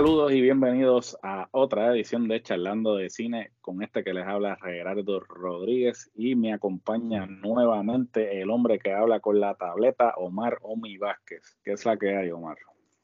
Saludos 0.00 0.32
y 0.32 0.40
bienvenidos 0.40 1.18
a 1.22 1.48
otra 1.50 1.92
edición 1.92 2.26
de 2.26 2.42
Charlando 2.42 2.96
de 2.96 3.10
Cine 3.10 3.50
con 3.60 3.82
este 3.82 4.02
que 4.02 4.14
les 4.14 4.26
habla 4.26 4.56
Gerardo 4.64 5.20
Rodríguez 5.20 6.10
y 6.14 6.36
me 6.36 6.54
acompaña 6.54 7.26
nuevamente 7.26 8.40
el 8.40 8.48
hombre 8.48 8.78
que 8.78 8.94
habla 8.94 9.20
con 9.20 9.40
la 9.40 9.56
tableta 9.56 10.14
Omar 10.16 10.56
Omi 10.62 10.96
Vázquez. 10.96 11.58
¿Qué 11.62 11.72
es 11.72 11.84
la 11.84 11.98
que 11.98 12.16
hay, 12.16 12.30
Omar? 12.30 12.56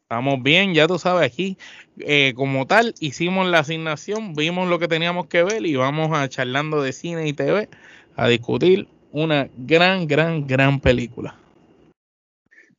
Estamos 0.05 0.42
bien, 0.42 0.72
ya 0.72 0.88
tú 0.88 0.98
sabes, 0.98 1.30
aquí 1.30 1.59
eh, 1.98 2.32
como 2.34 2.66
tal 2.66 2.95
hicimos 2.98 3.47
la 3.47 3.58
asignación, 3.58 4.33
vimos 4.33 4.66
lo 4.66 4.78
que 4.78 4.88
teníamos 4.88 5.27
que 5.27 5.42
ver 5.42 5.66
y 5.66 5.77
vamos 5.77 6.16
a 6.16 6.27
Charlando 6.30 6.80
de 6.80 6.94
Cine 6.94 7.28
y 7.28 7.34
TV 7.34 7.69
a 8.16 8.27
discutir 8.27 8.88
una 9.12 9.50
gran, 9.58 10.06
gran, 10.06 10.47
gran 10.47 10.80
película. 10.80 11.36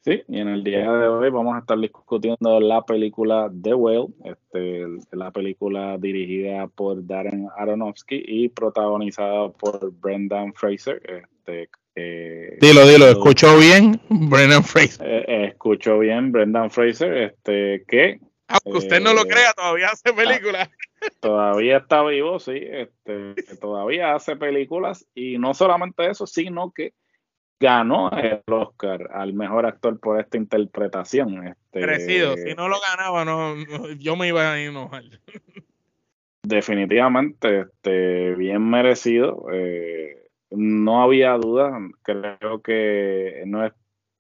Sí, 0.08 0.24
y 0.30 0.40
en 0.40 0.48
el 0.48 0.64
día 0.64 0.90
de 0.90 1.10
hoy 1.10 1.30
vamos 1.30 1.58
a 1.58 1.60
estar 1.60 1.78
discutiendo 1.78 2.62
la 2.62 2.82
película 2.84 3.52
The 3.62 3.74
Whale, 3.74 4.08
este, 4.24 4.86
la 5.12 5.32
película 5.32 5.98
dirigida 5.98 6.68
por 6.68 7.06
Darren 7.06 7.50
Aronofsky 7.58 8.24
y 8.26 8.48
protagonizada 8.48 9.50
por 9.50 9.92
Brendan 10.00 10.54
Fraser. 10.54 11.02
Este, 11.04 11.70
eh, 11.96 12.58
dilo, 12.62 12.88
dilo, 12.88 13.10
¿escuchó 13.10 13.58
bien? 13.58 14.00
Brendan 14.08 14.64
Fraser. 14.64 15.06
Eh, 15.06 15.48
escuchó 15.50 16.00
bien, 16.00 16.32
Brendan 16.32 16.72
Fraser, 16.72 17.14
este, 17.18 17.84
que... 17.86 18.22
Aunque 18.48 18.78
usted 18.78 19.02
no 19.02 19.14
lo 19.14 19.24
eh, 19.24 19.28
crea, 19.28 19.52
todavía 19.52 19.90
hace 19.90 20.14
películas. 20.14 20.70
Todavía 21.20 21.80
está 21.80 22.02
vivo, 22.04 22.40
sí, 22.40 22.54
este, 22.56 23.36
todavía 23.60 24.16
hace 24.16 24.38
películas 24.38 25.06
y 25.14 25.38
no 25.38 25.54
solamente 25.54 26.10
eso, 26.10 26.26
sino 26.26 26.72
que 26.72 26.94
ganó 27.60 28.12
el 28.12 28.42
Oscar 28.48 29.10
al 29.14 29.34
mejor 29.34 29.66
actor 29.66 30.00
por 30.00 30.20
esta 30.20 30.38
interpretación. 30.38 31.48
Este, 31.48 31.82
Crecido, 31.82 32.36
si 32.38 32.54
no 32.54 32.68
lo 32.68 32.78
ganaba, 32.80 33.26
no, 33.26 33.56
yo 33.98 34.16
me 34.16 34.28
iba 34.28 34.52
a 34.52 34.60
enojar. 34.60 35.04
Definitivamente, 36.44 37.62
este, 37.62 38.36
bien 38.36 38.70
merecido. 38.70 39.48
Eh, 39.52 40.30
no 40.52 41.02
había 41.02 41.34
duda. 41.34 41.78
Creo 42.04 42.62
que 42.62 43.44
no 43.46 43.66
es, 43.66 43.74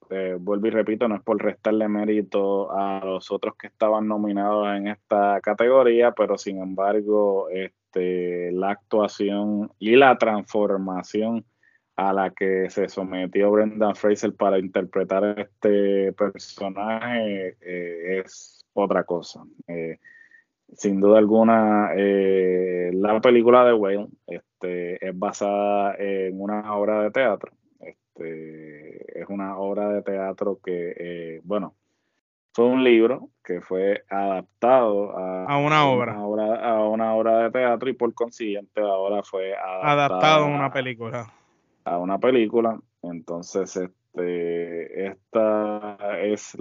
eh, 0.09 0.35
vuelvo 0.37 0.67
y 0.67 0.71
repito, 0.71 1.07
no 1.07 1.15
es 1.15 1.21
por 1.21 1.41
restarle 1.41 1.87
mérito 1.87 2.71
a 2.71 3.01
los 3.05 3.31
otros 3.31 3.55
que 3.55 3.67
estaban 3.67 4.07
nominados 4.07 4.67
en 4.75 4.87
esta 4.87 5.39
categoría, 5.41 6.11
pero 6.11 6.37
sin 6.37 6.61
embargo, 6.61 7.47
este, 7.49 8.51
la 8.51 8.71
actuación 8.71 9.71
y 9.79 9.95
la 9.95 10.17
transformación 10.17 11.45
a 11.97 12.13
la 12.13 12.29
que 12.29 12.69
se 12.69 12.87
sometió 12.87 13.51
Brendan 13.51 13.95
Fraser 13.95 14.33
para 14.35 14.59
interpretar 14.59 15.39
este 15.39 16.13
personaje 16.13 17.57
eh, 17.59 18.19
es 18.19 18.63
otra 18.73 19.03
cosa. 19.03 19.43
Eh, 19.67 19.97
sin 20.75 20.99
duda 20.99 21.17
alguna, 21.17 21.89
eh, 21.95 22.91
la 22.93 23.19
película 23.19 23.65
de 23.65 23.73
Whale 23.73 24.07
este, 24.27 25.07
es 25.07 25.17
basada 25.17 25.95
en 25.97 26.39
una 26.39 26.75
obra 26.75 27.01
de 27.01 27.09
teatro. 27.09 27.51
Este, 27.79 29.19
es 29.19 29.27
una 29.27 29.57
obra 29.57 29.89
de 29.89 30.03
teatro 30.03 30.59
que, 30.63 31.41
bueno, 31.45 31.73
fue 32.53 32.65
un 32.65 32.83
libro 32.83 33.29
que 33.43 33.59
fue 33.61 34.03
adaptado 34.07 35.17
a, 35.17 35.57
una 35.57 35.89
obra. 35.89 36.13
a 36.13 36.83
una 36.87 37.15
obra 37.15 37.39
de 37.39 37.51
teatro 37.51 37.89
y 37.89 37.93
por 37.93 38.13
consiguiente 38.13 38.81
ahora 38.81 39.23
fue 39.23 39.55
adaptado 39.55 40.45
a 40.45 40.47
una 40.47 40.71
película 40.71 41.31
a 41.87 41.97
una 41.97 42.19
película. 42.19 42.79
Entonces, 43.01 43.75
este, 43.77 45.07
esta 45.07 45.97
es 46.21 46.57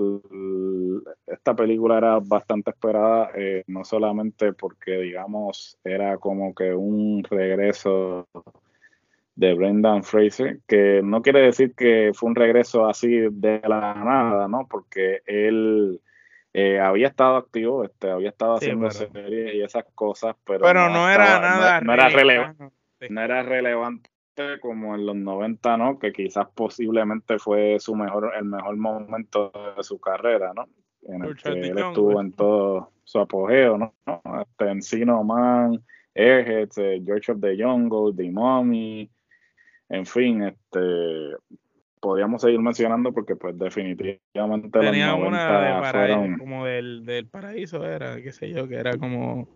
esta 1.27 1.57
película 1.57 1.99
era 1.99 2.19
bastante 2.21 2.71
esperada, 2.71 3.31
eh, 3.35 3.65
no 3.67 3.85
solamente 3.85 4.53
porque 4.53 4.99
digamos 4.99 5.79
era 5.85 6.19
como 6.19 6.55
que 6.55 6.73
un 6.75 7.25
regreso 7.25 8.29
de 9.35 9.55
Brendan 9.55 10.03
Fraser, 10.03 10.61
que 10.67 11.01
no 11.03 11.23
quiere 11.23 11.41
decir 11.41 11.75
que 11.75 12.13
fue 12.15 12.31
un 12.31 12.37
regreso 12.37 12.87
así 12.87 13.09
de 13.31 13.61
la 13.67 13.95
nada, 13.95 14.49
¿no? 14.49 14.67
Porque 14.69 15.21
él 15.27 16.01
eh, 16.55 16.81
había 16.81 17.09
estado 17.09 17.37
activo, 17.37 17.85
este, 17.85 18.11
había 18.11 18.31
estado 18.31 18.55
haciendo 18.55 18.91
series 18.91 19.55
y 19.55 19.63
esas 19.63 19.85
cosas, 19.95 20.37
pero, 20.47 20.61
pero 20.61 20.89
no, 20.89 21.11
era 21.11 21.39
nada, 21.39 21.81
no, 21.83 21.93
era 21.93 22.09
relevante, 22.09 22.73
no 23.11 23.21
era 23.21 23.43
relevante 23.43 24.09
como 24.61 24.95
en 24.95 25.07
los 25.07 25.17
90, 25.17 25.77
¿no? 25.77 25.99
Que 25.99 26.13
quizás 26.13 26.47
posiblemente 26.55 27.39
fue 27.39 27.79
su 27.81 27.95
mejor, 27.95 28.33
el 28.37 28.45
mejor 28.45 28.77
momento 28.77 29.53
de 29.77 29.83
su 29.83 29.99
carrera, 29.99 30.53
¿no? 30.55 30.67
En 31.03 31.25
el 31.25 31.37
que 31.37 31.49
él 31.51 31.79
estuvo 31.79 32.21
en 32.21 32.33
todo 32.33 32.91
su 33.05 33.19
apogeo, 33.19 33.79
¿no? 33.79 33.95
Este, 34.41 34.71
Encino 34.71 35.23
Man, 35.23 35.83
Airheads, 36.15 36.79
eh, 36.79 37.03
George 37.05 37.33
of 37.33 37.41
the 37.41 37.57
Jungle, 37.63 38.15
The 38.17 38.31
Mummy, 38.31 39.11
en 39.89 40.07
fin, 40.07 40.43
este 40.43 41.37
podríamos 42.01 42.43
seguir 42.43 42.61
mencionando 42.61 43.13
porque 43.13 43.35
pues 43.35 43.59
definitivamente 43.59 44.79
tenía 44.79 45.15
una 45.15 45.83
de 45.83 45.91
fueron... 45.91 46.39
como 46.39 46.65
del, 46.65 47.05
del 47.05 47.27
paraíso 47.27 47.85
era, 47.85 48.21
qué 48.23 48.33
sé 48.33 48.51
yo, 48.51 48.69
que 48.69 48.77
era 48.77 48.97
como 48.97 49.49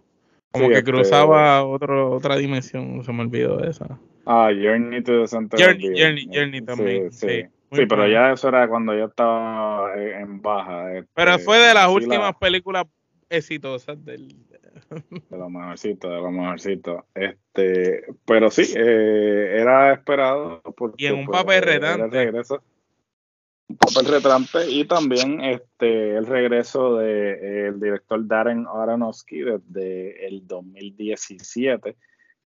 como 0.52 0.68
que 0.68 0.78
este, 0.78 0.90
cruzaba 0.90 1.64
otro, 1.64 2.10
otra 2.10 2.36
dimensión, 2.36 3.04
se 3.04 3.12
me 3.12 3.22
olvidó 3.22 3.62
esa. 3.62 4.00
Ah, 4.26 4.50
Journey 4.52 5.02
to 5.02 5.22
the 5.22 5.26
Center 5.26 5.58
Journey, 5.58 5.98
Journey, 5.98 6.28
Journey 6.32 6.60
también. 6.62 7.12
Sí, 7.12 7.42
sí. 7.72 7.86
pero 7.86 8.06
ya 8.08 8.32
eso 8.32 8.48
era 8.48 8.68
cuando 8.68 8.96
yo 8.96 9.06
estaba 9.06 9.94
en 9.96 10.40
baja. 10.40 10.98
Este, 10.98 11.10
pero 11.14 11.38
fue 11.38 11.58
de 11.58 11.74
las 11.74 11.88
últimas 11.88 12.34
películas 12.36 12.86
exitosas 13.28 14.04
del... 14.04 14.34
De 15.30 15.36
lo 15.36 15.50
mejorcito, 15.50 16.08
de 16.08 16.16
lo 16.16 16.30
mejorcito. 16.30 17.06
Este, 17.14 18.04
pero 18.24 18.50
sí, 18.50 18.72
eh, 18.76 19.56
era 19.60 19.92
esperado. 19.92 20.62
y 20.96 21.06
en 21.06 21.16
un 21.16 21.26
pues, 21.26 21.40
papel 21.40 21.62
retante. 21.62 22.32
Un 23.68 23.76
papel 23.76 24.06
retrante 24.06 24.68
y 24.68 24.84
también 24.84 25.40
este 25.42 26.16
el 26.16 26.26
regreso 26.26 26.96
del 26.96 27.40
de, 27.40 27.68
el 27.68 27.80
director 27.80 28.26
Darren 28.26 28.66
Aronofsky 28.66 29.42
desde 29.42 30.26
el 30.26 30.44
2017 30.46 31.96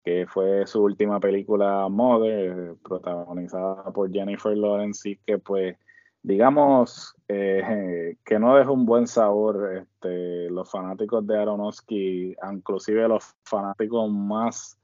que 0.03 0.25
fue 0.27 0.67
su 0.67 0.83
última 0.83 1.19
película 1.19 1.87
Mother, 1.89 2.75
protagonizada 2.83 3.91
por 3.91 4.11
Jennifer 4.11 4.55
Lawrence, 4.55 5.09
y 5.09 5.15
que 5.17 5.37
pues 5.37 5.77
digamos 6.21 7.15
eh, 7.27 8.15
que 8.23 8.39
no 8.39 8.55
dejó 8.55 8.73
un 8.73 8.85
buen 8.85 9.07
sabor 9.07 9.77
este, 9.77 10.49
los 10.49 10.69
fanáticos 10.69 11.25
de 11.27 11.37
Aronofsky, 11.37 12.35
inclusive 12.51 13.07
los 13.07 13.35
fanáticos 13.43 14.09
más 14.09 14.77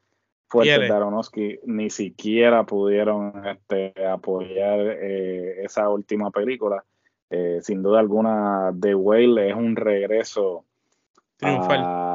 fuertes 0.47 0.79
de 0.79 0.91
Aronofsky, 0.91 1.59
ni 1.65 1.89
siquiera 1.89 2.65
pudieron 2.65 3.45
este, 3.45 3.93
apoyar 4.05 4.79
eh, 4.79 5.63
esa 5.63 5.89
última 5.89 6.31
película. 6.31 6.83
Eh, 7.29 7.59
sin 7.61 7.83
duda 7.83 7.99
alguna, 7.99 8.73
The 8.79 8.95
Whale 8.95 9.49
es 9.49 9.55
un 9.55 9.75
regreso 9.75 10.65
a, 11.41 12.08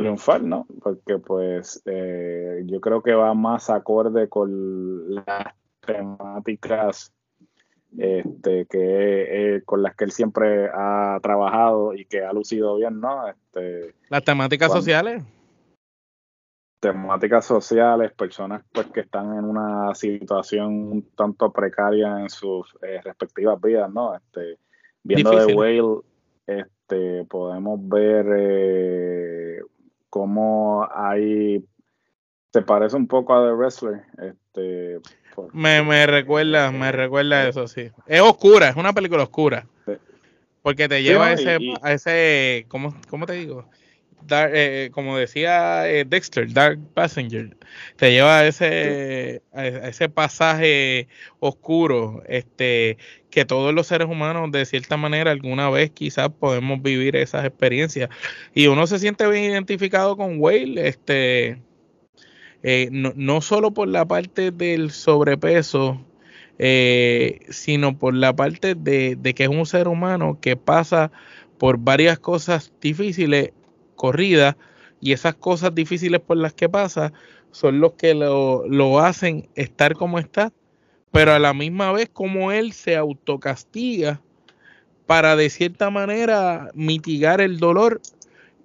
triunfar, 0.00 0.42
¿no? 0.42 0.66
Porque 0.82 1.18
pues 1.18 1.82
eh, 1.86 2.62
yo 2.66 2.80
creo 2.80 3.02
que 3.02 3.14
va 3.14 3.34
más 3.34 3.70
acorde 3.70 4.28
con 4.28 5.14
las 5.14 5.54
temáticas 5.80 7.12
este, 7.96 8.66
que 8.66 9.56
eh, 9.56 9.62
con 9.64 9.82
las 9.82 9.96
que 9.96 10.04
él 10.04 10.12
siempre 10.12 10.68
ha 10.72 11.18
trabajado 11.22 11.94
y 11.94 12.04
que 12.04 12.22
ha 12.22 12.32
lucido 12.32 12.76
bien, 12.76 13.00
¿no? 13.00 13.28
Este, 13.28 13.94
las 14.08 14.24
temáticas 14.24 14.70
sociales. 14.70 15.24
Temáticas 16.80 17.44
sociales, 17.44 18.12
personas 18.12 18.62
pues 18.72 18.86
que 18.88 19.00
están 19.00 19.36
en 19.36 19.44
una 19.44 19.94
situación 19.94 20.92
un 20.92 21.02
tanto 21.16 21.50
precaria 21.50 22.20
en 22.20 22.30
sus 22.30 22.76
eh, 22.82 23.00
respectivas 23.02 23.60
vidas, 23.60 23.90
¿no? 23.92 24.14
Este, 24.14 24.58
viendo 25.02 25.30
The 25.46 25.54
Whale, 25.54 26.02
este, 26.46 27.24
podemos 27.24 27.80
ver 27.88 29.64
como 30.10 30.88
hay 30.94 31.64
se 32.52 32.62
parece 32.62 32.96
un 32.96 33.06
poco 33.06 33.34
a 33.34 33.46
The 33.46 33.52
Wrestler 33.52 34.02
este 34.18 35.00
me, 35.52 35.82
me 35.82 36.06
recuerda 36.06 36.72
me 36.72 36.90
recuerda 36.90 37.48
eso 37.48 37.68
sí. 37.68 37.90
Es 38.06 38.20
oscura 38.20 38.68
es 38.68 38.76
una 38.76 38.92
película 38.92 39.22
oscura. 39.22 39.66
Porque 40.62 40.88
te 40.88 41.02
lleva 41.02 41.26
a, 41.26 41.32
ese, 41.32 41.56
a 41.82 41.92
ese, 41.92 42.66
¿cómo, 42.68 42.94
¿cómo 43.08 43.26
te 43.26 43.34
digo? 43.34 43.70
Eh, 44.30 44.90
como 44.92 45.16
decía 45.16 45.88
eh, 45.88 46.04
Dexter, 46.04 46.52
Dark 46.52 46.78
Passenger, 46.94 47.56
te 47.96 48.12
lleva 48.12 48.40
a 48.40 48.46
ese, 48.46 49.42
a 49.52 49.66
ese 49.66 50.08
pasaje 50.08 51.08
oscuro, 51.40 52.22
este, 52.28 52.98
que 53.30 53.44
todos 53.44 53.72
los 53.72 53.86
seres 53.86 54.08
humanos 54.08 54.50
de 54.52 54.66
cierta 54.66 54.96
manera 54.96 55.30
alguna 55.30 55.70
vez 55.70 55.90
quizás 55.90 56.28
podemos 56.30 56.82
vivir 56.82 57.16
esas 57.16 57.44
experiencias. 57.46 58.10
Y 58.54 58.66
uno 58.66 58.86
se 58.86 58.98
siente 58.98 59.26
bien 59.28 59.44
identificado 59.44 60.16
con 60.16 60.38
Whale, 60.40 60.88
este, 60.88 61.62
eh, 62.62 62.88
no, 62.92 63.12
no, 63.16 63.40
solo 63.40 63.72
por 63.72 63.88
la 63.88 64.06
parte 64.06 64.50
del 64.50 64.90
sobrepeso, 64.90 66.04
sino 67.50 67.96
por 67.98 68.14
la 68.14 68.34
parte 68.34 68.74
de, 68.74 69.16
de 69.16 69.34
que 69.34 69.44
es 69.44 69.48
un 69.48 69.64
ser 69.64 69.88
humano 69.88 70.38
que 70.40 70.56
pasa 70.56 71.12
por 71.56 71.78
varias 71.78 72.18
cosas 72.18 72.72
difíciles 72.80 73.52
corrida 73.98 74.56
y 75.00 75.12
esas 75.12 75.34
cosas 75.34 75.74
difíciles 75.74 76.20
por 76.20 76.38
las 76.38 76.54
que 76.54 76.70
pasa 76.70 77.12
son 77.50 77.80
los 77.80 77.92
que 77.94 78.14
lo, 78.14 78.98
hacen 79.00 79.48
estar 79.54 79.94
como 79.94 80.18
está, 80.18 80.52
pero 81.12 81.32
a 81.32 81.38
la 81.38 81.52
misma 81.52 81.92
vez 81.92 82.08
como 82.10 82.52
él 82.52 82.72
se 82.72 82.96
autocastiga 82.96 84.22
para 85.06 85.36
de 85.36 85.50
cierta 85.50 85.90
manera 85.90 86.70
mitigar 86.74 87.40
el 87.40 87.58
dolor 87.58 88.00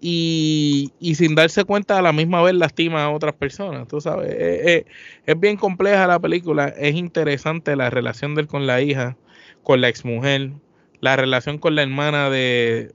y, 0.02 0.92
sin 1.16 1.34
darse 1.34 1.64
cuenta 1.64 1.98
a 1.98 2.02
la 2.02 2.12
misma 2.12 2.42
vez 2.42 2.56
lastima 2.56 3.06
a 3.06 3.10
otras 3.10 3.34
personas, 3.36 3.88
tú 3.88 4.02
sabes, 4.02 4.36
es, 4.38 4.86
es, 5.26 5.40
bien 5.40 5.56
compleja 5.56 6.06
la 6.08 6.20
película, 6.20 6.68
es 6.68 6.96
interesante 6.96 7.78
la 7.78 7.90
relación 7.90 8.36
de 8.36 8.42
él 8.42 8.48
con 8.48 8.68
la 8.68 8.82
hija, 8.82 9.16
con 9.64 9.80
la 9.80 9.88
exmujer, 9.88 10.52
la 11.00 11.16
relación 11.16 11.58
con 11.58 11.76
la 11.76 11.84
hermana 11.84 12.30
de, 12.30 12.92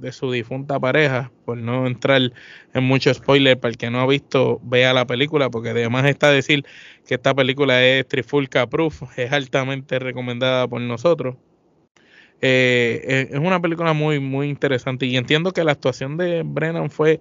de 0.00 0.12
su 0.12 0.30
difunta 0.30 0.80
pareja, 0.80 1.30
por 1.44 1.58
no 1.58 1.86
entrar 1.86 2.32
en 2.74 2.84
mucho 2.84 3.12
spoiler, 3.12 3.58
para 3.58 3.70
el 3.70 3.76
que 3.76 3.90
no 3.90 4.00
ha 4.00 4.06
visto, 4.06 4.60
vea 4.62 4.92
la 4.92 5.06
película, 5.06 5.50
porque 5.50 5.70
además 5.70 6.06
está 6.06 6.30
decir 6.30 6.64
que 7.06 7.14
esta 7.14 7.34
película 7.34 7.84
es 7.84 8.06
Trifulca 8.08 8.66
Proof, 8.68 9.02
es 9.18 9.32
altamente 9.32 9.98
recomendada 9.98 10.66
por 10.66 10.80
nosotros. 10.80 11.36
Eh, 12.40 13.28
es 13.30 13.38
una 13.38 13.60
película 13.60 13.92
muy, 13.92 14.18
muy 14.18 14.48
interesante 14.48 15.04
y 15.04 15.16
entiendo 15.16 15.52
que 15.52 15.62
la 15.62 15.72
actuación 15.72 16.16
de 16.16 16.42
Brennan 16.42 16.90
fue 16.90 17.20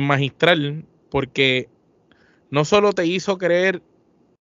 magistral 0.00 0.84
porque 1.10 1.68
no 2.50 2.64
solo 2.64 2.92
te 2.92 3.06
hizo 3.06 3.38
creer 3.38 3.82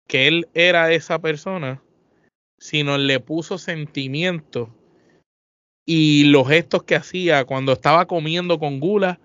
que 0.08 0.28
él 0.28 0.48
era 0.54 0.92
esa 0.92 1.20
persona, 1.20 1.82
sino 2.58 2.98
le 2.98 3.20
puso 3.20 3.58
sentimiento 3.58 4.74
y 5.90 6.26
los 6.26 6.46
gestos 6.50 6.84
que 6.84 6.98
hacía 6.98 7.46
cuando 7.46 7.72
estaba 7.72 8.06
comiendo 8.08 8.60
con 8.60 8.82
gula, 8.82 9.20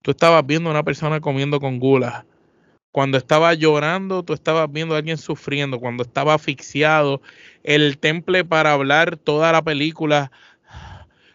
tú 0.00 0.12
estabas 0.12 0.44
viendo 0.46 0.70
a 0.70 0.72
una 0.72 0.82
persona 0.82 1.20
comiendo 1.20 1.60
con 1.60 1.78
gula. 1.78 2.24
Cuando 2.92 3.18
estaba 3.18 3.52
llorando, 3.52 4.22
tú 4.22 4.32
estabas 4.32 4.72
viendo 4.72 4.94
a 4.94 4.98
alguien 4.98 5.18
sufriendo. 5.18 5.78
Cuando 5.80 6.02
estaba 6.02 6.32
asfixiado, 6.32 7.20
el 7.62 7.98
temple 7.98 8.42
para 8.42 8.72
hablar 8.72 9.18
toda 9.18 9.52
la 9.52 9.62
película 9.62 10.32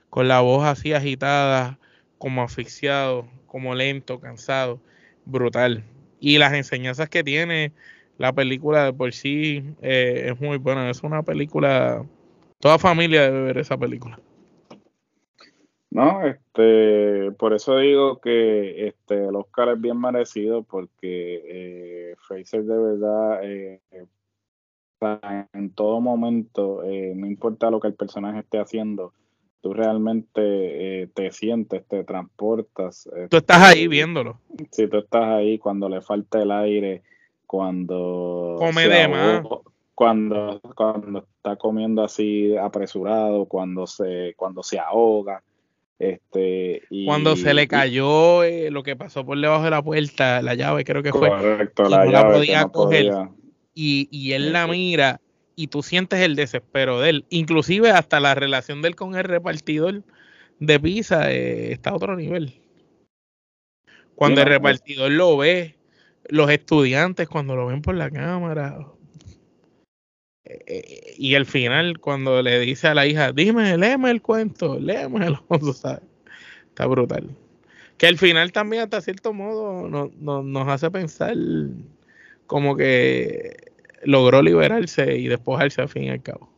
con 0.09 0.27
la 0.27 0.39
voz 0.42 0.65
así 0.65 0.92
agitada, 0.92 1.77
como 2.18 2.42
asfixiado, 2.42 3.27
como 3.45 3.75
lento, 3.75 4.19
cansado, 4.19 4.81
brutal. 5.25 5.83
Y 6.19 6.39
las 6.39 6.54
enseñanzas 6.54 7.09
que 7.09 7.24
tiene 7.24 7.74
la 8.18 8.33
película 8.33 8.86
de 8.86 8.94
por 8.94 9.13
sí 9.13 9.63
eh, 9.83 10.31
es 10.31 10.42
muy 10.42 10.57
buena. 10.57 10.89
Es 10.89 11.04
una 11.04 11.21
película, 11.21 12.04
toda 12.59 12.80
familia 12.80 13.21
debe 13.21 13.44
ver 13.44 13.59
esa 13.59 13.77
película. 13.77 14.19
No, 15.89 16.25
este, 16.25 17.31
por 17.31 17.54
eso 17.54 17.78
digo 17.78 18.19
que 18.19 18.88
este, 18.88 19.28
el 19.28 19.36
Oscar 19.36 19.69
es 19.69 19.81
bien 19.81 20.00
merecido 20.00 20.63
porque 20.63 21.42
eh, 21.45 22.16
Fraser 22.28 22.63
de 22.63 22.78
verdad 22.78 23.39
eh, 23.44 23.80
en 25.54 25.69
todo 25.74 26.01
momento, 26.01 26.84
eh, 26.84 27.13
no 27.16 27.28
importa 27.28 27.69
lo 27.69 27.80
que 27.80 27.88
el 27.88 27.94
personaje 27.94 28.39
esté 28.39 28.60
haciendo, 28.60 29.13
tú 29.62 29.74
realmente 29.74 31.04
eh, 31.04 31.07
te 31.13 31.31
sientes, 31.31 31.86
te 31.88 32.04
transportas. 32.04 33.10
Tú 33.30 33.38
estás 33.38 33.62
ahí 33.62 33.83
este, 33.83 33.88
viéndolo. 33.88 34.40
Sí, 34.72 34.88
tú 34.88 34.98
estás 34.98 35.25
ahí 35.25 35.57
cuando 35.60 35.88
le 35.88 36.01
falta 36.01 36.42
el 36.42 36.51
aire, 36.51 37.04
cuando... 37.45 38.56
Come 38.57 38.88
de 38.88 39.07
más. 39.07 39.44
Cuando, 39.94 40.62
cuando 40.75 41.19
está 41.19 41.56
comiendo 41.56 42.04
así 42.04 42.56
apresurado, 42.56 43.45
cuando 43.45 43.88
se, 43.88 44.36
cuando 44.36 44.62
se 44.62 44.78
ahoga 44.78 45.42
este, 46.00 46.84
Cuando 47.06 47.36
se 47.36 47.54
le 47.54 47.68
cayó 47.68 48.44
eh, 48.44 48.70
lo 48.70 48.84
que 48.84 48.96
pasó 48.96 49.26
por 49.26 49.40
debajo 49.40 49.64
de 49.64 49.72
la 49.72 49.82
puerta, 49.82 50.42
la 50.42 50.54
llave 50.54 50.84
creo 50.84 51.02
que 51.02 51.12
fue. 51.12 51.30
Correcto, 51.30 51.90
la 51.90 52.06
llave. 52.06 52.34
podía 52.34 52.68
coger. 52.68 53.12
Y, 53.74 54.08
y, 54.12 54.34
él 54.34 54.54
la 54.54 54.68
mira 54.68 55.22
y 55.56 55.68
tú 55.68 55.84
sientes 55.84 56.20
el 56.22 56.36
desespero 56.36 57.00
de 57.00 57.10
él. 57.10 57.26
Inclusive 57.30 57.92
hasta 57.92 58.20
la 58.20 58.36
relación 58.36 58.82
de 58.82 58.90
él 58.90 58.96
con 58.96 59.16
el 59.16 59.24
repartidor 59.24 60.04
de 60.60 60.80
pizza 60.80 61.32
eh, 61.32 61.72
está 61.72 61.92
a 61.92 61.96
otro 61.96 62.16
nivel. 62.16 62.62
Cuando 64.16 64.42
el 64.42 64.48
repartidor 64.48 65.12
lo 65.12 65.38
ve, 65.38 65.76
los 66.28 66.50
estudiantes 66.50 67.28
cuando 67.28 67.56
lo 67.56 67.68
ven 67.68 67.82
por 67.82 67.96
la 67.96 68.10
cámara, 68.10 68.80
eh, 70.65 71.13
y 71.18 71.36
al 71.36 71.45
final, 71.45 72.00
cuando 72.00 72.42
le 72.42 72.59
dice 72.59 72.88
a 72.88 72.95
la 72.95 73.06
hija, 73.06 73.31
dime, 73.31 73.77
léeme 73.77 74.12
el 74.12 74.21
cuento, 74.21 74.80
léemelo, 74.80 75.44
¿sabes? 75.74 76.01
Está 76.69 76.86
brutal. 76.86 77.30
Que 77.98 78.07
al 78.07 78.18
final 78.18 78.51
también, 78.51 78.83
hasta 78.83 79.01
cierto 79.01 79.33
modo, 79.33 79.88
nos 79.89 80.68
hace 80.68 80.92
pensar 80.92 81.36
como 82.45 82.77
que 82.77 83.71
logró 84.04 84.42
liberarse 84.42 85.18
y 85.18 85.27
despojarse 85.27 85.81
al 85.81 85.89
fin 85.89 86.04
y 86.04 86.09
al 86.09 86.21
cabo. 86.21 86.50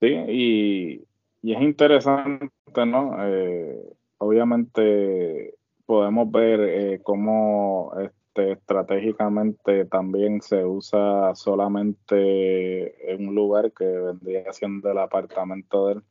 Sí, 0.00 0.08
y, 0.28 1.52
es 1.52 1.60
interesante, 1.62 2.50
¿no? 2.86 3.16
Eh, 3.20 3.78
obviamente 4.18 5.54
podemos 5.86 6.30
ver 6.30 6.60
eh, 6.60 7.00
cómo 7.02 7.92
este, 8.38 8.52
estratégicamente 8.52 9.84
también 9.86 10.40
se 10.40 10.64
usa 10.64 11.34
solamente 11.34 13.12
en 13.12 13.28
un 13.28 13.34
lugar 13.34 13.72
que 13.76 13.84
vendría 13.84 14.52
siendo 14.52 14.90
el 14.90 14.98
apartamento 14.98 15.88
de 15.88 15.92
él. 15.94 16.02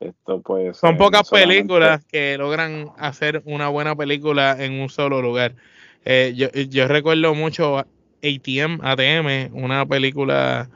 Esto 0.00 0.42
pues 0.42 0.78
son 0.78 0.96
pocas 0.96 1.30
películas 1.30 2.04
que 2.04 2.36
logran 2.36 2.90
hacer 2.98 3.42
una 3.44 3.68
buena 3.68 3.94
película 3.94 4.56
en 4.58 4.80
un 4.80 4.88
solo 4.88 5.22
lugar. 5.22 5.54
Eh, 6.04 6.34
yo, 6.68 6.88
recuerdo 6.88 7.34
mucho 7.34 7.78
ATM, 7.78 8.80
ATM, 8.82 9.54
una 9.54 9.86
película 9.86 10.68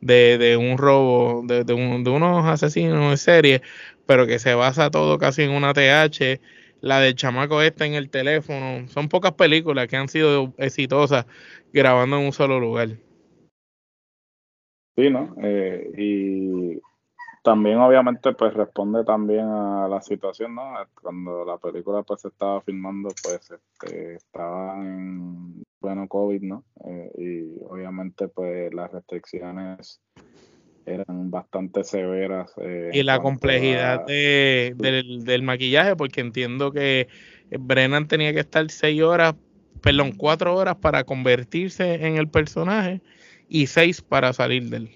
de, 0.00 0.56
un 0.56 0.78
robo, 0.78 1.42
de, 1.46 1.62
de, 1.62 1.74
unos 1.74 2.44
asesinos 2.44 3.12
en 3.12 3.18
serie, 3.18 3.62
pero 4.04 4.26
que 4.26 4.40
se 4.40 4.54
basa 4.54 4.90
todo 4.90 5.16
casi 5.16 5.42
en 5.42 5.52
una 5.52 5.72
TH 5.72 6.40
la 6.82 7.00
del 7.00 7.14
chamaco 7.14 7.62
este 7.62 7.86
en 7.86 7.94
el 7.94 8.10
teléfono. 8.10 8.86
Son 8.88 9.08
pocas 9.08 9.32
películas 9.32 9.88
que 9.88 9.96
han 9.96 10.08
sido 10.08 10.52
exitosas 10.58 11.26
grabando 11.72 12.18
en 12.18 12.26
un 12.26 12.32
solo 12.32 12.60
lugar. 12.60 12.88
Sí, 14.94 15.08
¿no? 15.08 15.34
Eh, 15.42 15.90
y 15.96 16.80
también 17.42 17.78
obviamente 17.78 18.34
pues 18.34 18.52
responde 18.52 19.04
también 19.04 19.46
a 19.46 19.88
la 19.88 20.02
situación, 20.02 20.54
¿no? 20.54 20.74
Cuando 21.00 21.44
la 21.44 21.56
película 21.56 22.02
pues 22.02 22.20
se 22.20 22.28
estaba 22.28 22.60
filmando 22.60 23.08
pues 23.22 23.50
este, 23.52 24.16
estaba 24.16 24.76
en 24.76 25.62
bueno 25.80 26.06
COVID, 26.08 26.42
¿no? 26.42 26.64
Eh, 26.84 27.10
y 27.16 27.64
obviamente 27.64 28.28
pues 28.28 28.74
las 28.74 28.92
restricciones 28.92 30.00
eran 30.86 31.30
bastante 31.30 31.84
severas. 31.84 32.52
Eh, 32.58 32.90
y 32.92 33.02
la 33.02 33.20
complejidad 33.20 34.06
de, 34.06 34.74
del, 34.76 35.42
maquillaje, 35.42 35.96
porque 35.96 36.20
entiendo 36.20 36.72
que 36.72 37.08
Brennan 37.50 38.08
tenía 38.08 38.32
que 38.32 38.40
estar 38.40 38.68
seis 38.70 39.02
horas, 39.02 39.34
perdón, 39.80 40.12
cuatro 40.12 40.54
horas 40.54 40.76
para 40.76 41.04
convertirse 41.04 42.06
en 42.06 42.16
el 42.16 42.28
personaje 42.28 43.00
y 43.48 43.66
seis 43.66 44.02
para 44.02 44.32
salir 44.32 44.70
de 44.70 44.76
él. 44.78 44.90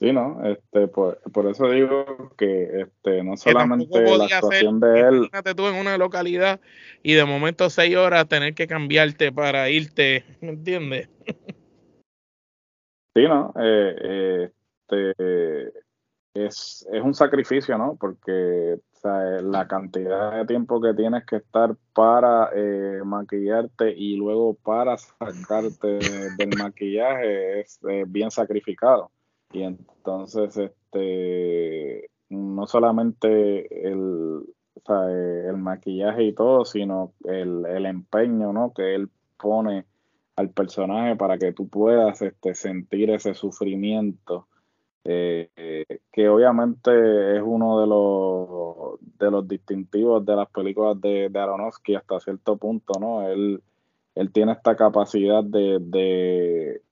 Sí, 0.00 0.12
no, 0.12 0.40
este, 0.44 0.88
por, 0.88 1.20
eso 1.48 1.70
digo 1.70 2.32
que 2.36 2.80
este, 2.80 3.22
no 3.22 3.36
solamente 3.36 4.00
la 4.16 4.24
actuación 4.24 4.80
de 4.80 5.00
él. 5.00 5.14
Imagínate 5.14 5.54
tú 5.54 5.68
en 5.68 5.76
una 5.76 5.96
localidad 5.96 6.60
y 7.04 7.12
de 7.12 7.24
momento 7.24 7.70
seis 7.70 7.94
horas 7.96 8.26
tener 8.26 8.54
que 8.54 8.66
cambiarte 8.66 9.30
para 9.30 9.70
irte, 9.70 10.24
¿me 10.40 10.48
entiendes? 10.48 11.08
Sí, 13.14 13.22
¿no? 13.28 13.52
Eh, 13.60 14.50
este, 14.88 15.72
es, 16.34 16.86
es 16.90 17.02
un 17.02 17.14
sacrificio, 17.14 17.76
¿no? 17.76 17.96
Porque 18.00 18.78
la 19.04 19.66
cantidad 19.66 20.36
de 20.36 20.46
tiempo 20.46 20.80
que 20.80 20.94
tienes 20.94 21.26
que 21.26 21.36
estar 21.36 21.74
para 21.92 22.50
eh, 22.54 23.00
maquillarte 23.04 23.92
y 23.96 24.16
luego 24.16 24.54
para 24.54 24.96
sacarte 24.96 25.98
del 26.38 26.56
maquillaje 26.56 27.60
es 27.60 27.80
bien 28.06 28.30
sacrificado. 28.30 29.10
Y 29.52 29.62
entonces, 29.62 30.56
este, 30.56 32.08
no 32.30 32.66
solamente 32.66 33.88
el, 33.88 34.42
el 34.86 35.56
maquillaje 35.56 36.24
y 36.24 36.32
todo, 36.32 36.64
sino 36.64 37.12
el, 37.24 37.66
el 37.66 37.86
empeño, 37.86 38.52
¿no? 38.52 38.72
Que 38.72 38.94
él 38.94 39.10
pone 39.36 39.84
al 40.36 40.50
personaje 40.50 41.16
para 41.16 41.38
que 41.38 41.52
tú 41.52 41.68
puedas 41.68 42.22
este, 42.22 42.54
sentir 42.54 43.10
ese 43.10 43.34
sufrimiento 43.34 44.48
eh, 45.04 45.84
que 46.12 46.28
obviamente 46.28 47.36
es 47.36 47.42
uno 47.44 47.80
de 47.80 47.86
los 47.88 49.00
de 49.18 49.30
los 49.32 49.48
distintivos 49.48 50.24
de 50.24 50.36
las 50.36 50.48
películas 50.50 51.00
de, 51.00 51.28
de 51.28 51.38
Aronofsky 51.40 51.96
hasta 51.96 52.20
cierto 52.20 52.56
punto, 52.56 52.92
¿no? 53.00 53.28
Él, 53.28 53.60
él 54.14 54.32
tiene 54.32 54.52
esta 54.52 54.76
capacidad 54.76 55.42
de, 55.42 55.78
de, 55.80 56.82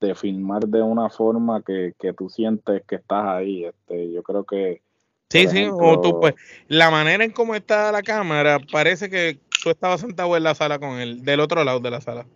de 0.00 0.14
filmar 0.14 0.68
de 0.68 0.82
una 0.82 1.10
forma 1.10 1.62
que, 1.62 1.94
que, 1.98 2.12
tú 2.12 2.28
sientes 2.28 2.82
que 2.86 2.96
estás 2.96 3.24
ahí. 3.26 3.64
Este, 3.64 4.12
yo 4.12 4.22
creo 4.22 4.44
que 4.44 4.82
Sí, 5.30 5.48
sí, 5.48 5.66
o 5.68 6.00
tú 6.00 6.20
pues 6.20 6.34
la 6.68 6.90
manera 6.90 7.24
en 7.24 7.32
cómo 7.32 7.56
está 7.56 7.90
la 7.90 8.02
cámara 8.02 8.60
parece 8.70 9.10
que 9.10 9.40
tú 9.64 9.70
estabas 9.70 10.02
sentado 10.02 10.36
en 10.36 10.42
la 10.42 10.54
sala 10.54 10.78
con 10.78 11.00
él, 11.00 11.24
del 11.24 11.40
otro 11.40 11.64
lado 11.64 11.80
de 11.80 11.90
la 11.90 12.02
sala. 12.02 12.26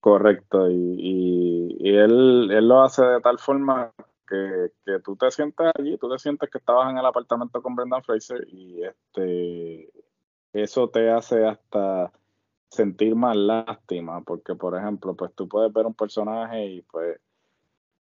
Correcto, 0.00 0.70
y, 0.70 1.76
y, 1.78 1.96
él, 1.96 2.50
él, 2.50 2.68
lo 2.68 2.82
hace 2.82 3.04
de 3.04 3.20
tal 3.20 3.38
forma 3.38 3.92
que, 4.26 4.70
que, 4.84 4.98
tú 5.00 5.14
te 5.16 5.30
sientes 5.30 5.70
allí, 5.78 5.98
tú 5.98 6.10
te 6.10 6.18
sientes 6.18 6.48
que 6.50 6.58
estabas 6.58 6.90
en 6.90 6.96
el 6.96 7.04
apartamento 7.04 7.60
con 7.62 7.76
Brendan 7.76 8.02
Fraser 8.02 8.46
y 8.48 8.82
este 8.82 9.90
eso 10.54 10.88
te 10.88 11.10
hace 11.10 11.46
hasta 11.46 12.12
sentir 12.70 13.14
más 13.14 13.36
lástima, 13.36 14.22
porque 14.22 14.54
por 14.54 14.76
ejemplo, 14.76 15.14
pues 15.14 15.34
tú 15.34 15.48
puedes 15.48 15.72
ver 15.72 15.84
un 15.84 15.94
personaje 15.94 16.66
y 16.66 16.82
pues 16.82 17.18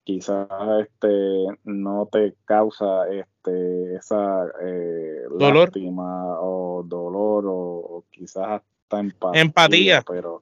quizás 0.03 0.47
este 0.81 1.45
no 1.63 2.07
te 2.11 2.35
causa 2.45 3.07
este 3.09 3.95
esa 3.95 4.45
eh, 4.61 5.23
lástima 5.39 6.39
o 6.39 6.83
dolor 6.83 7.45
o, 7.47 8.03
quizás 8.11 8.61
hasta 8.61 8.99
empatía, 8.99 9.41
empatía. 9.41 10.03
pero 10.05 10.41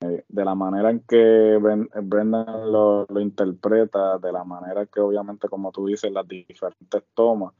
eh, 0.00 0.24
de 0.28 0.44
la 0.44 0.54
manera 0.54 0.90
en 0.90 1.00
que 1.00 1.58
Brendan 1.60 2.72
lo, 2.72 3.06
interpreta, 3.20 4.18
de 4.18 4.32
la 4.32 4.44
manera 4.44 4.86
que 4.86 5.00
obviamente, 5.00 5.48
como 5.48 5.72
tú 5.72 5.86
dices, 5.86 6.12
las 6.12 6.26
diferentes 6.28 7.02
tomas, 7.14 7.52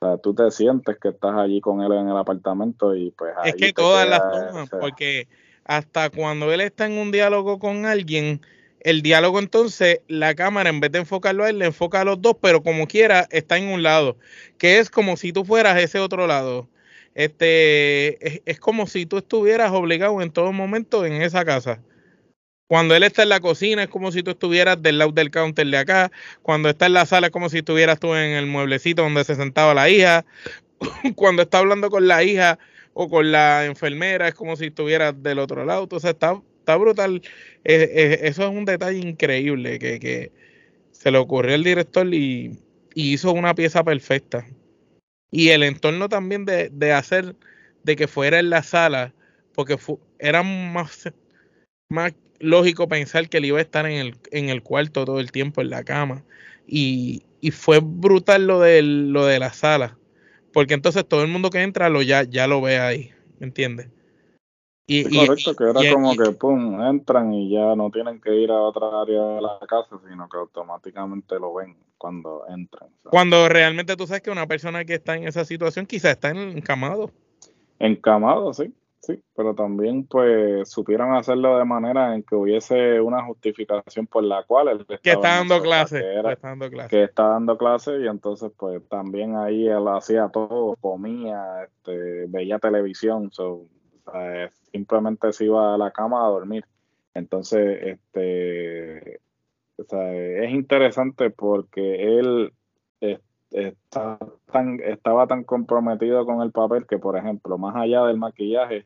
o 0.00 0.06
sea, 0.06 0.16
tú 0.16 0.34
te 0.34 0.50
sientes 0.50 0.98
que 0.98 1.08
estás 1.08 1.34
allí 1.34 1.60
con 1.60 1.82
él 1.82 1.92
en 1.92 2.08
el 2.08 2.16
apartamento 2.16 2.94
y 2.94 3.10
pues... 3.10 3.34
Es 3.44 3.54
que 3.56 3.72
todas 3.74 4.08
las 4.08 4.20
tomas, 4.20 4.70
porque 4.70 5.28
hasta 5.64 6.08
cuando 6.08 6.50
él 6.52 6.62
está 6.62 6.86
en 6.86 6.98
un 6.98 7.10
diálogo 7.10 7.58
con 7.58 7.84
alguien, 7.84 8.40
el 8.84 9.02
diálogo 9.02 9.40
entonces, 9.40 10.00
la 10.06 10.34
cámara 10.36 10.70
en 10.70 10.78
vez 10.80 10.92
de 10.92 11.00
enfocarlo 11.00 11.44
a 11.44 11.50
él, 11.50 11.58
le 11.58 11.66
enfoca 11.66 12.02
a 12.02 12.04
los 12.04 12.22
dos, 12.22 12.36
pero 12.40 12.62
como 12.62 12.86
quiera, 12.86 13.26
está 13.30 13.58
en 13.58 13.68
un 13.68 13.82
lado, 13.82 14.16
que 14.58 14.78
es 14.78 14.90
como 14.90 15.16
si 15.16 15.32
tú 15.32 15.44
fueras 15.44 15.78
ese 15.82 15.98
otro 15.98 16.26
lado 16.28 16.68
este, 17.14 18.50
es, 18.50 18.60
como 18.60 18.86
si 18.86 19.06
tú 19.06 19.18
estuvieras 19.18 19.72
obligado 19.72 20.20
en 20.22 20.30
todo 20.30 20.52
momento 20.52 21.06
en 21.06 21.22
esa 21.22 21.44
casa. 21.44 21.80
Cuando 22.66 22.96
él 22.96 23.02
está 23.04 23.22
en 23.22 23.28
la 23.28 23.40
cocina 23.40 23.84
es 23.84 23.88
como 23.88 24.10
si 24.10 24.22
tú 24.22 24.32
estuvieras 24.32 24.82
del 24.82 24.98
lado 24.98 25.12
del 25.12 25.30
counter 25.30 25.66
de 25.66 25.76
acá. 25.76 26.10
Cuando 26.42 26.68
está 26.70 26.86
en 26.86 26.94
la 26.94 27.06
sala 27.06 27.28
es 27.28 27.32
como 27.32 27.48
si 27.48 27.58
estuvieras 27.58 28.00
tú 28.00 28.14
en 28.14 28.32
el 28.32 28.46
mueblecito 28.46 29.02
donde 29.02 29.24
se 29.24 29.36
sentaba 29.36 29.74
la 29.74 29.88
hija. 29.90 30.24
Cuando 31.14 31.42
está 31.42 31.58
hablando 31.58 31.90
con 31.90 32.08
la 32.08 32.24
hija 32.24 32.58
o 32.94 33.08
con 33.08 33.32
la 33.32 33.66
enfermera 33.66 34.28
es 34.28 34.34
como 34.34 34.56
si 34.56 34.66
estuvieras 34.66 35.22
del 35.22 35.38
otro 35.38 35.64
lado. 35.64 35.84
Entonces 35.84 36.10
está, 36.10 36.40
está 36.64 36.76
brutal. 36.76 37.20
eso 37.62 38.42
es 38.42 38.48
un 38.48 38.64
detalle 38.64 38.98
increíble 38.98 39.78
que, 39.78 40.32
se 40.92 41.10
le 41.10 41.18
ocurrió 41.18 41.54
al 41.54 41.62
director 41.62 42.12
y, 42.12 42.58
hizo 42.94 43.32
una 43.32 43.54
pieza 43.54 43.84
perfecta. 43.84 44.46
Y 45.30 45.50
el 45.50 45.62
entorno 45.64 46.08
también 46.08 46.46
de, 46.46 46.70
de 46.70 46.92
hacer 46.92 47.34
de 47.82 47.96
que 47.96 48.06
fuera 48.08 48.38
en 48.38 48.50
la 48.50 48.62
sala, 48.62 49.12
porque 49.54 49.76
era 50.18 50.42
más, 50.42 51.10
lógico 52.38 52.88
pensar 52.88 53.28
que 53.28 53.38
él 53.38 53.46
iba 53.46 53.58
a 53.58 53.62
estar 53.62 53.84
en 53.84 53.98
el, 53.98 54.16
en 54.30 54.48
el 54.48 54.62
cuarto 54.62 55.04
todo 55.04 55.20
el 55.20 55.32
tiempo, 55.32 55.60
en 55.60 55.70
la 55.70 55.84
cama. 55.84 56.24
Y, 56.66 57.24
y 57.42 57.50
fue 57.50 57.80
brutal 57.82 58.46
lo 58.46 58.60
de, 58.60 58.80
lo 58.80 59.26
de 59.26 59.38
la 59.38 59.52
sala, 59.52 59.98
porque 60.52 60.72
entonces 60.72 61.06
todo 61.06 61.22
el 61.22 61.28
mundo 61.28 61.50
que 61.50 61.62
entra 61.62 61.90
lo 61.90 62.00
ya, 62.00 62.22
ya 62.22 62.46
lo 62.46 62.62
ve 62.62 62.78
ahí, 62.78 63.10
¿me 63.38 63.48
entiendes? 63.48 63.88
Y, 64.86 65.04
correcto, 65.04 65.56
que 65.56 65.64
era 65.64 65.80
como 65.92 66.14
que 66.14 66.30
pum, 66.32 66.82
entran 66.82 67.32
y 67.32 67.50
ya 67.50 67.74
no 67.74 67.90
tienen 67.90 68.20
que 68.20 68.34
ir 68.34 68.50
a 68.50 68.60
otra 68.60 69.00
área 69.00 69.22
de 69.22 69.40
la 69.40 69.58
casa, 69.66 69.98
sino 70.06 70.28
que 70.28 70.36
automáticamente 70.36 71.38
lo 71.38 71.54
ven 71.54 71.74
cuando 71.96 72.44
entran. 72.48 72.90
Cuando 73.04 73.48
realmente 73.48 73.96
tú 73.96 74.06
sabes 74.06 74.22
que 74.22 74.30
una 74.30 74.46
persona 74.46 74.84
que 74.84 74.94
está 74.94 75.16
en 75.16 75.26
esa 75.26 75.46
situación 75.46 75.86
quizás 75.86 76.12
está 76.12 76.30
encamado. 76.30 77.10
Encamado, 77.78 78.52
sí, 78.52 78.74
sí, 79.00 79.22
pero 79.34 79.54
también 79.54 80.04
pues 80.04 80.68
supieron 80.70 81.14
hacerlo 81.14 81.56
de 81.56 81.64
manera 81.64 82.14
en 82.14 82.22
que 82.22 82.34
hubiese 82.34 83.00
una 83.00 83.24
justificación 83.24 84.06
por 84.06 84.22
la 84.22 84.44
cual 84.44 84.68
él 84.68 84.86
que 85.02 85.12
está 85.12 85.36
dando 85.36 85.62
clase, 85.62 86.00
que, 86.00 86.30
está 86.30 86.48
dando 86.48 86.70
clase. 86.70 86.88
que 86.90 87.04
está 87.04 87.22
dando 87.28 87.56
clase 87.56 88.00
y 88.00 88.06
entonces 88.06 88.52
pues 88.54 88.86
también 88.90 89.36
ahí 89.36 89.66
él 89.66 89.88
hacía 89.88 90.28
todo, 90.28 90.76
comía, 90.76 91.64
este, 91.64 92.26
veía 92.28 92.58
televisión, 92.58 93.30
so, 93.32 93.62
simplemente 94.72 95.32
se 95.32 95.46
iba 95.46 95.74
a 95.74 95.78
la 95.78 95.90
cama 95.90 96.24
a 96.24 96.28
dormir. 96.28 96.64
Entonces, 97.14 97.78
este, 97.82 99.20
es 99.78 100.50
interesante 100.50 101.30
porque 101.30 102.18
él 102.18 102.52
está 103.54 104.18
tan, 104.50 104.80
estaba 104.80 105.26
tan 105.26 105.44
comprometido 105.44 106.26
con 106.26 106.42
el 106.42 106.50
papel 106.50 106.86
que, 106.86 106.98
por 106.98 107.16
ejemplo, 107.16 107.56
más 107.56 107.76
allá 107.76 108.04
del 108.04 108.18
maquillaje, 108.18 108.84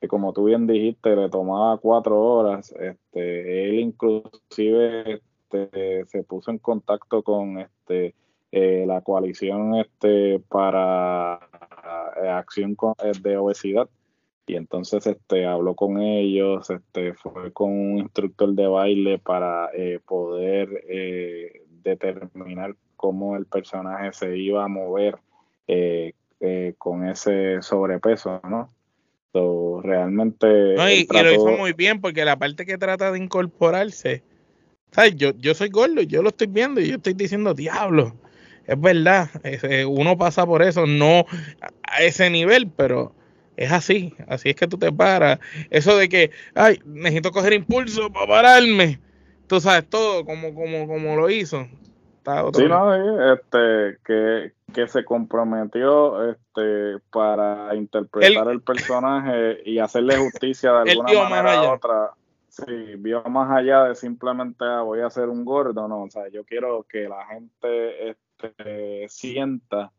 que 0.00 0.08
como 0.08 0.32
tú 0.32 0.44
bien 0.44 0.66
dijiste, 0.66 1.14
le 1.16 1.30
tomaba 1.30 1.78
cuatro 1.78 2.20
horas, 2.20 2.72
este, 2.72 3.68
él 3.68 3.80
inclusive 3.80 5.22
este, 5.54 6.04
se 6.06 6.22
puso 6.24 6.50
en 6.50 6.58
contacto 6.58 7.22
con 7.22 7.58
este, 7.60 8.14
eh, 8.50 8.84
la 8.86 9.00
coalición 9.00 9.76
este, 9.76 10.40
para 10.48 11.40
eh, 12.22 12.28
acción 12.28 12.76
eh, 13.02 13.12
de 13.20 13.36
obesidad 13.36 13.88
y 14.46 14.56
entonces 14.56 15.06
este 15.06 15.46
habló 15.46 15.74
con 15.74 16.00
ellos, 16.00 16.68
este 16.68 17.14
fue 17.14 17.52
con 17.52 17.72
un 17.72 17.98
instructor 17.98 18.52
de 18.52 18.66
baile 18.66 19.18
para 19.18 19.70
eh, 19.74 20.00
poder 20.04 20.84
eh, 20.88 21.62
determinar 21.82 22.76
cómo 22.96 23.36
el 23.36 23.46
personaje 23.46 24.12
se 24.12 24.36
iba 24.36 24.64
a 24.64 24.68
mover 24.68 25.16
eh, 25.66 26.12
con 26.76 27.08
ese 27.08 27.62
sobrepeso, 27.62 28.40
¿no? 28.48 28.70
realmente 29.82 30.46
y, 30.92 31.06
lo 31.12 31.32
hizo 31.32 31.58
muy 31.58 31.72
bien 31.72 32.00
porque 32.00 32.24
la 32.24 32.38
parte 32.38 32.64
que 32.64 32.78
trata 32.78 33.10
de 33.10 33.18
incorporarse, 33.18 34.22
¿sabes? 34.92 35.16
Yo, 35.16 35.32
yo 35.38 35.54
soy 35.54 35.70
gordo, 35.70 36.02
yo 36.02 36.22
lo 36.22 36.28
estoy 36.28 36.46
viendo 36.46 36.80
y 36.80 36.90
yo 36.90 36.96
estoy 36.96 37.14
diciendo, 37.14 37.52
diablo, 37.52 38.14
es 38.64 38.80
verdad, 38.80 39.28
uno 39.88 40.16
pasa 40.16 40.46
por 40.46 40.62
eso, 40.62 40.86
no 40.86 41.26
a 41.82 42.02
ese 42.02 42.30
nivel, 42.30 42.70
pero 42.70 43.12
es 43.56 43.72
así, 43.72 44.14
así 44.26 44.50
es 44.50 44.56
que 44.56 44.66
tú 44.66 44.78
te 44.78 44.92
paras. 44.92 45.38
Eso 45.70 45.96
de 45.96 46.08
que, 46.08 46.30
ay, 46.54 46.80
necesito 46.84 47.30
coger 47.30 47.52
impulso 47.52 48.12
para 48.12 48.26
pararme. 48.26 49.00
Tú 49.46 49.60
sabes 49.60 49.88
todo 49.88 50.24
como, 50.24 50.54
como, 50.54 50.86
como 50.86 51.16
lo 51.16 51.30
hizo. 51.30 51.66
sí, 52.54 52.64
no, 52.68 53.32
este, 53.32 53.98
que, 54.04 54.52
que 54.72 54.88
se 54.88 55.04
comprometió 55.04 56.30
este, 56.30 56.98
para 57.10 57.74
interpretar 57.74 58.48
el, 58.48 58.62
personaje 58.62 59.58
y 59.64 59.78
hacerle 59.78 60.16
justicia 60.16 60.72
de 60.72 60.90
alguna 60.92 61.28
manera 61.28 61.62
u 61.62 61.74
otra. 61.74 62.10
Sí, 62.48 62.94
vio 62.98 63.22
más 63.24 63.50
allá 63.50 63.84
de 63.84 63.94
simplemente 63.96 64.64
ah, 64.64 64.82
voy 64.82 65.00
a 65.00 65.10
ser 65.10 65.28
un 65.28 65.44
gordo, 65.44 65.88
no, 65.88 66.02
o 66.02 66.10
sea, 66.10 66.28
yo 66.28 66.44
quiero 66.44 66.84
que 66.84 67.08
la 67.08 67.26
gente 67.26 68.10
este, 68.10 69.08
sienta 69.08 69.90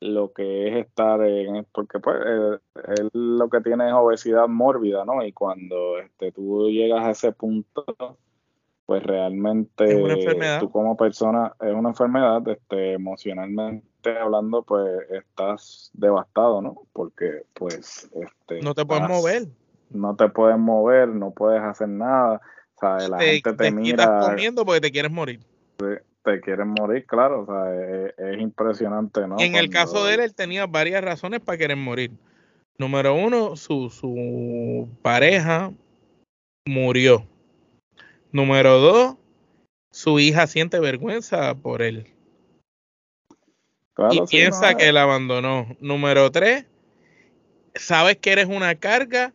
lo 0.00 0.32
que 0.32 0.68
es 0.68 0.86
estar 0.86 1.22
en 1.22 1.66
porque 1.72 1.98
pues 2.00 2.16
eh, 2.26 2.58
él, 2.98 3.10
lo 3.12 3.50
que 3.50 3.60
tiene 3.60 3.86
es 3.86 3.92
obesidad 3.92 4.48
mórbida 4.48 5.04
no 5.04 5.22
y 5.22 5.32
cuando 5.32 5.98
este 5.98 6.32
tú 6.32 6.68
llegas 6.70 7.04
a 7.04 7.10
ese 7.10 7.32
punto 7.32 7.84
pues 8.86 9.02
realmente 9.02 10.58
tú 10.58 10.70
como 10.70 10.96
persona 10.96 11.54
es 11.60 11.74
una 11.74 11.90
enfermedad 11.90 12.48
este 12.48 12.94
emocionalmente 12.94 14.18
hablando 14.18 14.62
pues 14.62 14.88
estás 15.10 15.90
devastado 15.92 16.62
no 16.62 16.82
porque 16.94 17.42
pues 17.52 18.10
este 18.14 18.62
no 18.62 18.74
te 18.74 18.86
puedes 18.86 19.06
mover. 19.06 19.48
no 19.90 20.16
te 20.16 20.28
puedes 20.30 20.58
mover 20.58 21.08
no 21.08 21.30
puedes 21.32 21.60
hacer 21.60 21.88
nada 21.88 22.40
o 22.74 22.80
sea 22.80 23.06
la 23.06 23.18
gente 23.18 23.52
te, 23.52 23.70
mira 23.70 24.04
estás 24.04 24.28
comiendo 24.30 24.64
porque 24.64 24.80
te 24.80 24.90
quieres 24.90 25.12
morir 25.12 25.40
te 26.22 26.40
quieren 26.40 26.68
morir, 26.68 27.06
claro, 27.06 27.42
o 27.42 27.46
sea, 27.46 28.32
es, 28.32 28.40
impresionante, 28.40 29.26
¿no? 29.26 29.36
En 29.38 29.54
el 29.54 29.70
caso 29.70 30.04
de 30.04 30.14
él, 30.14 30.20
él 30.20 30.34
tenía 30.34 30.66
varias 30.66 31.02
razones 31.02 31.40
para 31.40 31.58
querer 31.58 31.76
morir. 31.76 32.12
Número 32.78 33.14
uno, 33.14 33.56
su, 33.56 33.90
su 33.90 34.88
pareja 35.02 35.72
murió. 36.66 37.26
Número 38.32 38.78
dos, 38.78 39.16
su 39.90 40.18
hija 40.18 40.46
siente 40.46 40.78
vergüenza 40.78 41.54
por 41.54 41.82
él. 41.82 42.06
y 44.10 44.20
piensa 44.22 44.74
que 44.74 44.88
él 44.88 44.96
abandonó. 44.96 45.76
Número 45.80 46.30
tres, 46.30 46.64
sabes 47.74 48.16
que 48.16 48.32
eres 48.32 48.46
una 48.46 48.74
carga 48.74 49.32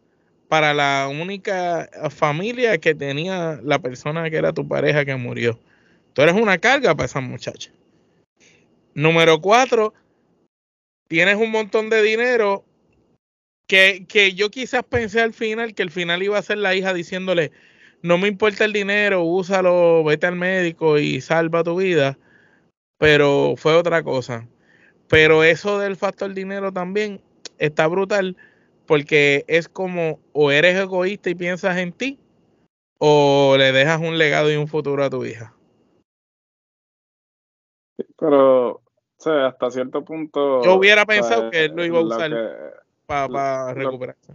para 0.47 0.73
la 0.73 1.07
única 1.09 1.89
familia 2.09 2.77
que 2.77 2.95
tenía 2.95 3.59
la 3.63 3.79
persona 3.79 4.29
que 4.29 4.37
era 4.37 4.53
tu 4.53 4.67
pareja 4.67 5.05
que 5.05 5.15
murió. 5.15 5.59
Tú 6.15 6.21
eres 6.21 6.35
una 6.35 6.57
carga 6.59 6.95
para 6.95 7.07
esa 7.07 7.19
muchacha. 7.19 7.71
Número 8.93 9.41
cuatro, 9.41 9.93
tienes 11.09 11.35
un 11.35 11.51
montón 11.51 11.89
de 11.89 12.01
dinero 12.01 12.63
que, 13.67 14.05
que 14.07 14.33
yo 14.33 14.49
quizás 14.49 14.85
pensé 14.85 15.19
al 15.19 15.33
final 15.33 15.75
que 15.75 15.83
el 15.83 15.91
final 15.91 16.23
iba 16.23 16.37
a 16.37 16.41
ser 16.41 16.59
la 16.59 16.73
hija 16.73 16.93
diciéndole, 16.93 17.51
no 18.01 18.17
me 18.17 18.29
importa 18.29 18.63
el 18.63 18.71
dinero, 18.71 19.23
úsalo, 19.23 20.05
vete 20.05 20.25
al 20.25 20.37
médico 20.37 20.97
y 20.99 21.19
salva 21.19 21.65
tu 21.65 21.75
vida. 21.75 22.17
Pero 22.97 23.55
fue 23.57 23.75
otra 23.75 24.01
cosa. 24.01 24.47
Pero 25.09 25.43
eso 25.43 25.79
del 25.79 25.97
factor 25.97 26.33
dinero 26.33 26.71
también 26.71 27.19
está 27.57 27.87
brutal 27.87 28.37
porque 28.85 29.43
es 29.49 29.67
como 29.67 30.21
o 30.31 30.51
eres 30.51 30.77
egoísta 30.77 31.29
y 31.29 31.35
piensas 31.35 31.75
en 31.75 31.91
ti 31.91 32.19
o 32.99 33.55
le 33.57 33.73
dejas 33.73 33.99
un 33.99 34.17
legado 34.17 34.49
y 34.49 34.55
un 34.55 34.69
futuro 34.69 35.03
a 35.03 35.09
tu 35.09 35.25
hija. 35.25 35.54
Pero, 38.17 38.69
o 38.71 38.81
sea, 39.17 39.47
hasta 39.47 39.71
cierto 39.71 40.03
punto. 40.03 40.63
Yo 40.63 40.75
hubiera 40.75 41.05
pensado 41.05 41.49
que 41.49 41.65
él 41.65 41.73
lo 41.75 41.85
iba 41.85 41.99
a 41.99 42.01
usar 42.01 42.83
para 43.05 43.73
recuperarse. 43.73 44.33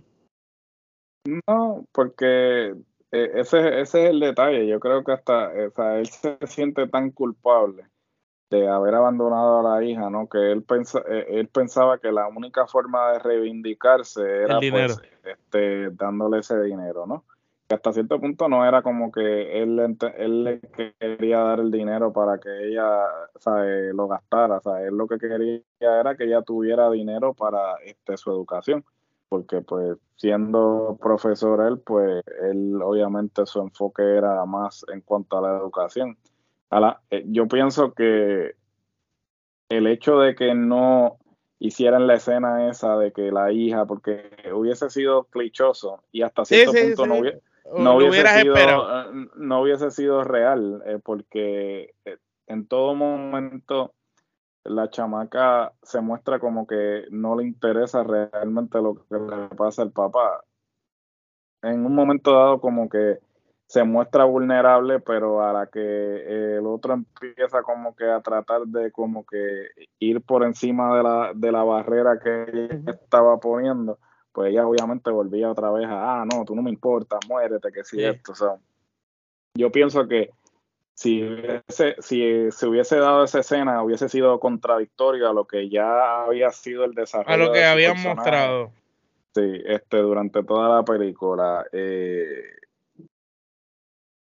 No, 1.47 1.87
porque 1.93 2.75
eh, 3.13 3.31
ese, 3.35 3.81
ese 3.81 4.05
es 4.05 4.11
el 4.11 4.21
detalle. 4.21 4.67
Yo 4.67 4.81
creo 4.81 5.05
que 5.05 5.13
hasta 5.13 5.49
o 5.49 5.71
sea, 5.71 5.99
él 5.99 6.07
se 6.07 6.39
siente 6.47 6.87
tan 6.89 7.11
culpable 7.11 7.87
de 8.51 8.69
haber 8.69 8.95
abandonado 8.97 9.61
a 9.61 9.75
la 9.75 9.85
hija, 9.85 10.11
¿no? 10.11 10.29
Que 10.29 10.51
él, 10.51 10.63
pensa, 10.65 11.03
eh, 11.09 11.27
él 11.29 11.49
pensaba 11.49 11.99
que 11.99 12.11
la 12.11 12.27
única 12.27 12.67
forma 12.67 13.13
de 13.13 13.19
reivindicarse 13.21 14.43
era 14.43 14.59
pues, 14.59 15.01
este, 15.23 15.91
dándole 15.91 16.41
ese 16.41 16.61
dinero, 16.63 17.07
¿no? 17.07 17.25
Hasta 17.71 17.93
cierto 17.93 18.21
punto 18.21 18.49
no 18.49 18.67
era 18.67 18.83
como 18.83 19.13
que 19.13 19.63
él, 19.63 19.97
él 20.19 20.45
le 20.45 20.61
quería 20.99 21.39
dar 21.39 21.61
el 21.61 21.71
dinero 21.71 22.13
para 22.13 22.39
que 22.39 22.69
ella 22.69 23.05
¿sabe? 23.39 23.95
lo 23.95 24.09
gastara, 24.09 24.61
sea, 24.61 24.83
Él 24.83 24.97
lo 24.97 25.07
que 25.07 25.19
quería 25.19 25.63
era 25.81 26.17
que 26.17 26.25
ella 26.25 26.43
tuviera 26.43 26.91
dinero 26.91 27.33
para 27.33 27.77
este, 27.85 28.17
su 28.17 28.31
educación 28.31 28.85
porque 29.31 29.63
pues 29.63 29.97
siendo 30.17 30.99
profesor 31.01 31.65
él, 31.67 31.79
pues 31.79 32.23
él 32.43 32.83
obviamente 32.83 33.47
su 33.47 33.61
enfoque 33.61 34.03
era 34.03 34.45
más 34.45 34.85
en 34.93 35.03
cuanto 35.03 35.39
a 35.39 35.41
la 35.41 35.57
educación. 35.57 36.19
Eh, 37.11 37.25
yo 37.29 37.47
pienso 37.47 37.95
que 37.95 38.57
el 39.69 39.87
hecho 39.87 40.19
de 40.19 40.35
que 40.35 40.53
no 40.57 41.19
hicieran 41.61 42.09
la 42.09 42.15
escena 42.15 42.69
esa 42.69 42.99
de 42.99 43.13
que 43.13 43.31
la 43.31 43.53
hija, 43.53 43.87
porque 43.87 44.29
hubiese 44.53 44.91
sido 44.91 45.25
clichoso 45.25 46.03
y 46.11 46.23
hasta 46.23 46.45
cierto 46.45 46.73
punto 46.73 47.07
no, 47.07 47.19
hubiese, 47.21 47.41
sido, 48.41 48.57
eh, 48.57 49.29
no 49.37 49.61
hubiese 49.63 49.91
sido 49.91 50.25
real, 50.25 50.83
eh, 50.87 50.99
porque 51.03 51.95
en 52.47 52.67
todo 52.67 52.95
momento 52.95 53.95
la 54.65 54.91
chamaca 54.91 55.73
se 55.83 56.01
muestra 56.01 56.39
como 56.39 56.67
que 56.67 57.05
no 57.11 57.37
le 57.37 57.45
interesa 57.45 58.03
realmente 58.03 58.81
lo 58.81 58.95
que 58.95 59.17
le 59.19 59.49
pasa 59.57 59.83
al 59.83 59.93
papá. 59.93 60.45
En 61.63 61.85
un 61.85 61.95
momento 61.95 62.33
dado 62.33 62.61
como 62.61 62.89
que 62.89 63.19
se 63.67 63.85
muestra 63.85 64.25
vulnerable, 64.25 64.99
pero 64.99 65.45
a 65.45 65.53
la 65.53 65.67
que 65.69 66.57
el 66.57 66.67
otro 66.67 66.95
empieza 66.95 67.63
como 67.63 67.95
que 67.95 68.05
a 68.05 68.21
tratar 68.21 68.63
de 68.67 68.91
como 68.91 69.25
que 69.25 69.69
ir 70.01 70.23
por 70.23 70.43
encima 70.43 70.97
de 70.97 71.03
la, 71.05 71.33
de 71.35 71.53
la 71.53 71.63
barrera 71.63 72.19
que 72.19 72.47
ella 72.53 72.81
estaba 72.91 73.39
poniendo, 73.39 73.99
pues 74.33 74.51
ella 74.51 74.67
obviamente 74.67 75.11
volvía 75.11 75.51
otra 75.51 75.71
vez 75.71 75.87
a, 75.87 76.23
ah, 76.23 76.25
no, 76.25 76.45
tú 76.45 76.55
no 76.55 76.63
me 76.63 76.71
importa, 76.71 77.19
muérete, 77.29 77.73
que 77.73 77.85
si 77.85 78.03
esto, 78.03 78.33
o 78.33 78.61
yo 79.55 79.71
pienso 79.73 80.07
que 80.07 80.31
si, 80.95 81.27
si 81.99 82.51
se 82.51 82.67
hubiese 82.67 82.97
dado 82.97 83.25
esa 83.25 83.41
escena, 83.41 83.83
hubiese 83.83 84.09
sido 84.09 84.39
contradictorio 84.39 85.29
a 85.29 85.33
lo 85.33 85.47
que 85.47 85.69
ya 85.69 86.25
había 86.25 86.51
sido 86.51 86.85
el 86.85 86.93
desarrollo. 86.93 87.33
A 87.33 87.47
lo 87.47 87.53
que 87.53 87.65
habían 87.65 88.03
mostrado. 88.03 88.71
Sí, 89.35 89.63
este, 89.65 89.99
durante 89.99 90.43
toda 90.43 90.77
la 90.77 90.85
película. 90.85 91.65
Eh, 91.73 92.43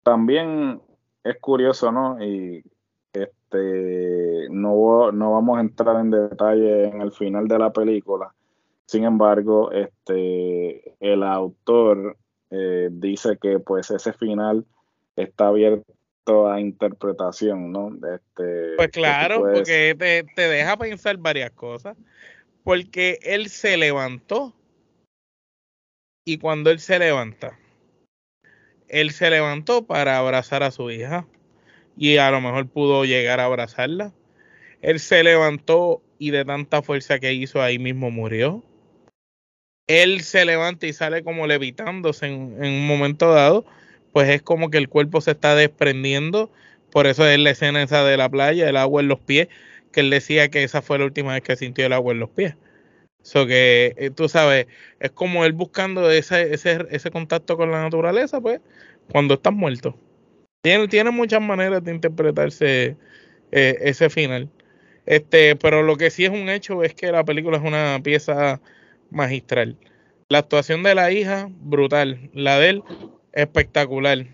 también 0.03 0.81
es 1.23 1.39
curioso, 1.39 1.93
¿no? 1.93 2.23
Y 2.25 2.65
este, 3.13 4.49
no, 4.51 5.13
no 5.13 5.33
vamos 5.33 5.59
a 5.59 5.61
entrar 5.61 6.01
en 6.01 6.11
detalle 6.11 6.89
en 6.89 7.01
el 7.03 7.13
final 7.13 7.47
de 7.47 7.59
la 7.59 7.73
película. 7.73 8.34
Sin 8.87 9.05
embargo, 9.05 9.73
este, 9.73 10.95
el 11.01 11.23
autor 11.23 12.17
eh, 12.51 12.89
dice 12.93 13.39
que 13.41 13.59
pues 13.59 13.91
ese 13.91 14.13
final 14.13 14.67
está 15.17 15.49
abierto 15.49 16.51
a 16.51 16.61
interpretación, 16.61 17.73
¿no? 17.73 17.91
Este, 18.15 18.77
pues 18.77 18.89
claro, 18.91 19.41
porque 19.41 19.95
te, 19.99 20.25
te 20.25 20.49
deja 20.49 20.77
pensar 20.77 21.17
varias 21.19 21.51
cosas. 21.53 21.97
Porque 22.63 23.19
él 23.23 23.49
se 23.49 23.77
levantó 23.77 24.55
y 26.27 26.39
cuando 26.39 26.71
él 26.71 26.81
se 26.81 26.99
levanta, 26.99 27.59
él 28.89 29.11
se 29.11 29.29
levantó 29.29 29.87
para 29.87 30.19
abrazar 30.19 30.63
a 30.63 30.71
su 30.71 30.91
hija 30.91 31.27
y 31.97 32.17
a 32.17 32.31
lo 32.31 32.41
mejor 32.41 32.69
pudo 32.69 33.05
llegar 33.05 33.41
a 33.41 33.45
abrazarla. 33.45 34.13
Él 34.81 35.01
se 35.01 35.23
levantó 35.23 36.03
y 36.19 36.31
de 36.31 36.45
tanta 36.45 36.81
fuerza 36.83 37.19
que 37.19 37.35
hizo 37.35 37.61
ahí 37.61 37.79
mismo 37.79 38.11
murió. 38.11 38.63
Él 39.87 40.23
se 40.23 40.45
levanta 40.45 40.87
y 40.87 40.93
sale 40.93 41.23
como 41.23 41.47
levitándose 41.47 42.27
en, 42.27 42.65
en 42.65 42.73
un 42.73 42.87
momento 42.87 43.33
dado 43.33 43.67
pues 44.15 44.29
es 44.29 44.43
como 44.43 44.71
que 44.71 44.79
el 44.79 44.89
cuerpo 44.89 45.21
se 45.21 45.33
está 45.33 45.57
desprendiendo. 45.57 46.51
Por 46.93 47.09
eso 47.09 47.27
es 47.27 47.37
la 47.41 47.51
escena 47.51 47.83
esa 47.83 48.05
de 48.05 48.17
la 48.17 48.29
playa, 48.29 48.69
el 48.69 48.77
agua 48.77 49.03
en 49.03 49.09
los 49.09 49.19
pies, 49.19 49.49
que 49.91 50.01
él 50.01 50.11
decía 50.11 50.51
que 50.51 50.63
esa 50.63 50.83
fue 50.83 51.01
la 51.01 51.05
última 51.05 51.33
vez 51.33 51.43
que 51.43 51.57
sintió 51.57 51.85
el 51.85 51.93
agua 51.93 52.13
en 52.13 52.21
los 52.21 52.31
pies. 52.31 52.55
Que 53.33 53.95
eh, 53.97 54.11
tú 54.11 54.29
sabes, 54.29 54.69
es 55.01 55.11
como 55.11 55.45
él 55.45 55.53
buscando 55.53 56.09
ese, 56.13 56.55
ese, 56.55 56.87
ese 56.91 57.11
contacto 57.11 57.57
con 57.57 57.73
la 57.73 57.83
naturaleza, 57.83 58.41
pues, 58.41 58.61
cuando 59.11 59.35
estás 59.35 59.53
muerto. 59.53 59.99
Tiene, 60.63 60.87
tiene 60.87 61.11
muchas 61.11 61.43
maneras 61.43 61.83
de 61.83 61.93
interpretarse 61.93 62.97
eh, 63.51 63.79
ese 63.81 64.11
final. 64.11 64.49
Este, 65.07 65.57
pero 65.57 65.83
lo 65.83 65.97
que 65.97 66.11
sí 66.11 66.25
es 66.25 66.31
un 66.31 66.49
hecho 66.49 66.85
es 66.85 66.95
que 66.95 67.11
la 67.11 67.25
película 67.25 67.57
es 67.57 67.65
una 67.65 67.99
pieza 68.01 68.61
magistral. 69.15 69.79
La 70.29 70.39
actuación 70.39 70.83
de 70.83 70.95
la 70.95 71.13
hija, 71.13 71.49
brutal. 71.51 72.31
La 72.35 72.59
de 72.59 72.71
él, 72.71 72.83
espectacular. 73.33 74.27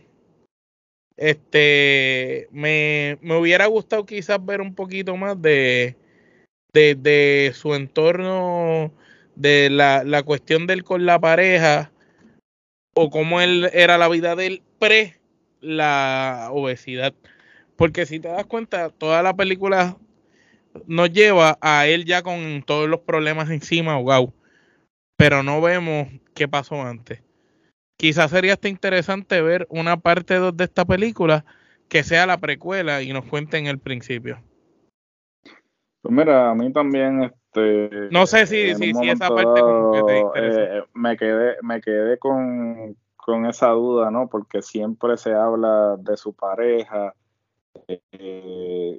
Este, 1.16 2.48
me, 2.50 3.18
hubiera 3.22 3.66
gustado 3.66 4.06
quizás 4.06 4.44
ver 4.44 4.60
un 4.60 4.74
poquito 4.74 5.16
más 5.16 5.40
de, 5.40 5.96
de, 6.72 7.52
su 7.54 7.74
entorno, 7.74 8.92
de 9.36 9.68
la, 9.70 10.02
la, 10.02 10.22
cuestión 10.22 10.66
de 10.66 10.74
él 10.74 10.84
con 10.84 11.04
la 11.04 11.20
pareja, 11.20 11.92
o 12.94 13.10
cómo 13.10 13.40
era 13.40 13.98
la 13.98 14.08
vida 14.08 14.34
de 14.34 14.46
él 14.46 14.62
pre 14.78 15.20
la 15.60 16.48
obesidad. 16.52 17.14
Porque 17.76 18.06
si 18.06 18.20
te 18.20 18.28
das 18.28 18.46
cuenta, 18.46 18.90
toda 18.90 19.22
la 19.22 19.34
película 19.34 19.96
nos 20.86 21.10
lleva 21.12 21.58
a 21.60 21.86
él 21.86 22.04
ya 22.04 22.22
con 22.22 22.62
todos 22.62 22.88
los 22.88 23.00
problemas 23.00 23.50
encima 23.50 23.92
ahogado. 23.92 24.32
Pero 25.20 25.42
no 25.42 25.60
vemos 25.60 26.08
qué 26.34 26.48
pasó 26.48 26.80
antes 26.82 27.22
quizás 28.00 28.30
sería 28.30 28.54
hasta 28.54 28.68
interesante 28.68 29.42
ver 29.42 29.66
una 29.68 29.98
parte 29.98 30.36
2 30.36 30.56
de 30.56 30.64
esta 30.64 30.86
película 30.86 31.44
que 31.90 32.02
sea 32.02 32.26
la 32.26 32.38
precuela 32.38 33.02
y 33.02 33.12
nos 33.12 33.26
cuenten 33.26 33.66
el 33.66 33.78
principio. 33.78 34.38
Pues 36.00 36.14
mira, 36.14 36.50
a 36.50 36.54
mí 36.54 36.72
también 36.72 37.24
este 37.24 38.08
no 38.10 38.24
sé 38.24 38.46
si, 38.46 38.74
si, 38.74 38.90
esa 39.06 39.28
parte 39.28 39.60
como 39.60 39.92
que 39.92 40.02
te 40.04 40.20
eh, 40.36 40.82
me 40.94 41.14
quedé 41.18 41.56
me 41.62 41.82
quedé 41.82 42.16
con, 42.18 42.96
esa 43.46 43.68
duda, 43.68 44.10
¿no? 44.10 44.28
Porque 44.28 44.62
siempre 44.62 45.18
se 45.18 45.34
habla 45.34 45.96
de 45.98 46.16
su 46.16 46.32
pareja 46.32 47.14
eh, 47.86 48.98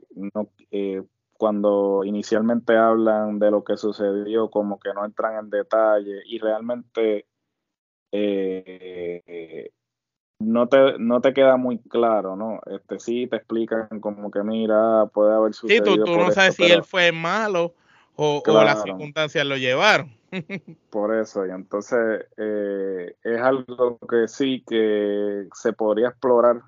eh, 0.69 1.03
cuando 1.41 2.03
inicialmente 2.05 2.77
hablan 2.77 3.39
de 3.39 3.49
lo 3.49 3.63
que 3.63 3.75
sucedió, 3.75 4.51
como 4.51 4.79
que 4.79 4.93
no 4.93 5.03
entran 5.03 5.39
en 5.39 5.49
detalle 5.49 6.21
y 6.27 6.37
realmente 6.37 7.25
eh, 8.11 9.71
no 10.37 10.67
te, 10.67 10.99
no 10.99 11.19
te 11.19 11.33
queda 11.33 11.57
muy 11.57 11.79
claro, 11.79 12.35
¿no? 12.35 12.59
Este 12.67 12.99
sí 12.99 13.25
te 13.25 13.37
explican 13.37 13.87
como 14.01 14.29
que 14.29 14.43
mira, 14.43 15.07
puede 15.07 15.33
haber 15.33 15.55
sucedido. 15.55 16.05
Sí, 16.05 16.11
tú, 16.13 16.15
no 16.15 16.29
sabes 16.29 16.53
si 16.53 16.65
él 16.65 16.83
fue 16.83 17.11
malo 17.11 17.73
o, 18.15 18.43
las 18.45 18.83
circunstancias 18.83 19.43
lo 19.43 19.57
llevaron. 19.57 20.15
por 20.91 21.15
eso, 21.15 21.47
y 21.47 21.49
entonces 21.49 22.23
eh, 22.37 23.15
es 23.23 23.41
algo 23.41 23.97
que 24.07 24.27
sí 24.27 24.63
que 24.67 25.47
se 25.55 25.73
podría 25.73 26.09
explorar 26.09 26.61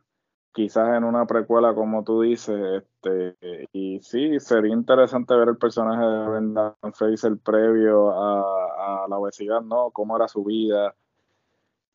quizás 0.53 0.95
en 0.95 1.03
una 1.03 1.25
precuela 1.25 1.73
como 1.73 2.03
tú 2.03 2.21
dices, 2.21 2.83
este, 2.83 3.35
y 3.73 3.99
sí, 4.01 4.39
sería 4.39 4.73
interesante 4.73 5.35
ver 5.35 5.49
el 5.49 5.57
personaje 5.57 6.05
de 6.05 6.29
Brendan 6.29 6.73
Fraser 6.93 7.37
previo 7.37 8.11
a, 8.11 9.03
a 9.03 9.07
la 9.07 9.17
obesidad, 9.17 9.61
¿no? 9.61 9.91
Cómo 9.91 10.15
era 10.15 10.27
su 10.27 10.43
vida, 10.43 10.95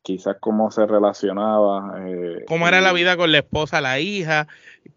quizás 0.01 0.37
cómo 0.39 0.71
se 0.71 0.85
relacionaba. 0.85 1.93
Eh, 2.07 2.45
cómo 2.47 2.67
era 2.67 2.81
la 2.81 2.93
vida 2.93 3.17
con 3.17 3.31
la 3.31 3.39
esposa, 3.39 3.81
la 3.81 3.99
hija, 3.99 4.47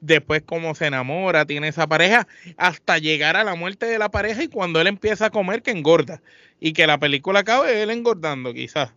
después 0.00 0.42
cómo 0.44 0.74
se 0.74 0.86
enamora, 0.86 1.44
tiene 1.44 1.68
esa 1.68 1.86
pareja, 1.86 2.26
hasta 2.56 2.98
llegar 2.98 3.36
a 3.36 3.44
la 3.44 3.54
muerte 3.54 3.86
de 3.86 3.98
la 3.98 4.10
pareja 4.10 4.42
y 4.42 4.48
cuando 4.48 4.80
él 4.80 4.86
empieza 4.86 5.26
a 5.26 5.30
comer 5.30 5.62
que 5.62 5.70
engorda 5.70 6.22
y 6.60 6.72
que 6.72 6.86
la 6.86 6.98
película 6.98 7.40
acabe 7.40 7.82
él 7.82 7.90
engordando 7.90 8.52
quizás 8.52 8.94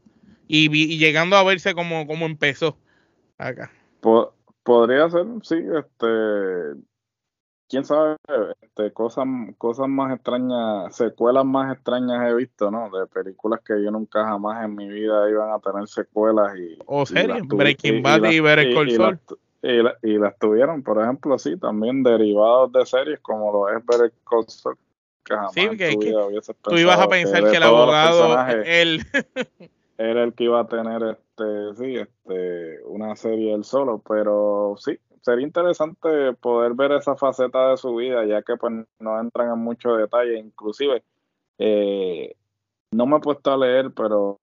y, 0.48 0.98
llegando 0.98 1.38
a 1.38 1.44
verse 1.44 1.74
como, 1.74 2.08
como 2.08 2.26
empezó 2.26 2.78
acá. 3.38 3.72
Podría 4.66 5.10
ser, 5.10 5.26
sí, 5.44 5.56
este 5.78 6.82
quién 7.70 7.86
sabe, 7.86 8.18
este, 8.62 8.92
cosas, 8.92 9.26
cosas 9.58 9.88
más 9.88 10.14
extrañas, 10.14 10.96
secuelas 10.96 11.46
más 11.46 11.74
extrañas 11.74 12.30
he 12.30 12.36
visto, 12.36 12.70
¿no? 12.70 12.90
De 12.90 13.08
películas 13.08 13.62
que 13.66 13.82
yo 13.84 13.92
nunca 13.92 14.26
jamás 14.26 14.64
en 14.66 14.76
mi 14.76 14.88
vida 14.88 15.30
iban 15.30 15.52
a 15.52 15.60
tener 15.60 15.88
secuelas 15.88 16.58
y... 16.58 16.78
O 16.86 17.06
series, 17.06 17.44
Breaking 17.48 18.04
Bad 18.04 18.26
y, 18.26 18.40
Better 18.40 18.74
Call 18.74 18.92
Saul. 18.92 19.20
Y, 20.04 20.18
las 20.20 20.38
tuvieron, 20.38 20.84
por 20.84 21.02
ejemplo, 21.02 21.40
sí, 21.40 21.58
también 21.58 22.04
derivados 22.04 22.72
de 22.72 22.86
series 22.86 23.20
como 23.22 23.52
lo 23.52 23.70
es 23.70 23.84
Better 23.86 24.14
Call 24.30 24.46
Saul, 24.48 24.78
que 25.24 25.34
jamás 25.34 25.54
sí, 25.54 25.62
en 25.62 25.78
tu 25.78 26.00
vida 26.00 26.42
Tú 26.62 26.76
ibas 26.76 27.00
a 27.00 27.08
pensar 27.08 27.50
que, 27.50 27.58
el 27.58 27.64
abogado, 27.64 28.48
él... 28.64 29.02
era 29.98 30.24
el 30.24 30.34
que 30.34 30.46
iba 30.46 30.60
a 30.60 30.68
tener 30.68 31.04
este, 31.04 31.76
sí, 31.76 31.96
este, 31.96 32.84
una 32.86 33.16
serie 33.16 33.54
él 33.54 33.64
solo, 33.64 34.02
pero 34.08 34.76
sí, 34.78 35.00
sería 35.22 35.46
interesante 35.46 36.34
poder 36.34 36.74
ver 36.74 36.92
esa 36.94 37.16
faceta 37.16 37.72
de 37.72 37.78
su 37.78 37.96
vida, 37.96 38.26
ya 38.26 38.42
que 38.42 38.58
pues 38.58 38.74
no 39.00 39.20
entran 39.20 39.52
en 39.52 39.60
mucho 39.60 39.96
detalle, 39.96 40.38
inclusive 40.38 41.04
eh, 41.58 42.36
no 42.92 43.06
me 43.06 43.18
he 43.18 43.22
puesto 43.22 43.52
a 43.52 43.58
leer, 43.58 43.92
pero 43.96 44.40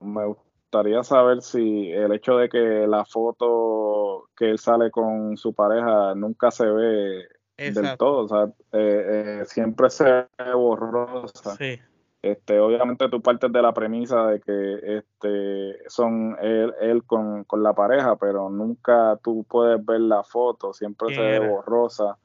me 0.00 0.26
gustaría 0.26 1.02
saber 1.02 1.42
si 1.42 1.90
el 1.90 2.12
hecho 2.12 2.36
de 2.36 2.48
que 2.48 2.86
la 2.86 3.04
foto 3.04 4.28
que 4.36 4.50
él 4.50 4.58
sale 4.58 4.90
con 4.90 5.36
su 5.36 5.54
pareja 5.54 6.14
nunca 6.14 6.50
se 6.50 6.66
ve 6.66 7.26
del 7.56 7.96
todo, 7.98 8.24
o 8.24 8.28
sea, 8.28 8.44
eh, 8.72 9.40
eh, 9.40 9.44
siempre 9.46 9.90
se 9.90 10.04
ve 10.04 10.54
borrosa. 10.54 11.56
Sí. 11.56 11.78
Este, 12.22 12.60
obviamente 12.60 13.08
tú 13.08 13.22
partes 13.22 13.50
de 13.50 13.62
la 13.62 13.72
premisa 13.72 14.26
de 14.26 14.40
que 14.40 14.98
este, 14.98 15.88
son 15.88 16.36
él, 16.42 16.74
él 16.80 17.04
con, 17.04 17.46
la 17.52 17.72
pareja, 17.72 18.16
pero 18.16 18.50
nunca 18.50 19.18
tú 19.22 19.44
puedes 19.48 19.84
ver 19.84 20.00
la 20.00 20.22
foto, 20.22 20.74
siempre 20.74 21.14
se 21.14 21.20
ve 21.20 21.48
borrosa. 21.48 22.18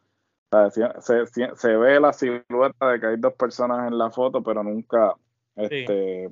se, 0.70 1.78
ve 1.78 2.00
la 2.02 2.12
silueta 2.12 2.90
de 2.90 3.00
que 3.00 3.08
hay 3.08 3.18
dos 3.18 3.34
personas 3.36 3.88
en 3.88 3.98
la 3.98 4.12
foto, 4.12 4.44
pero 4.44 4.64
nunca 4.64 5.16
este, 5.56 6.30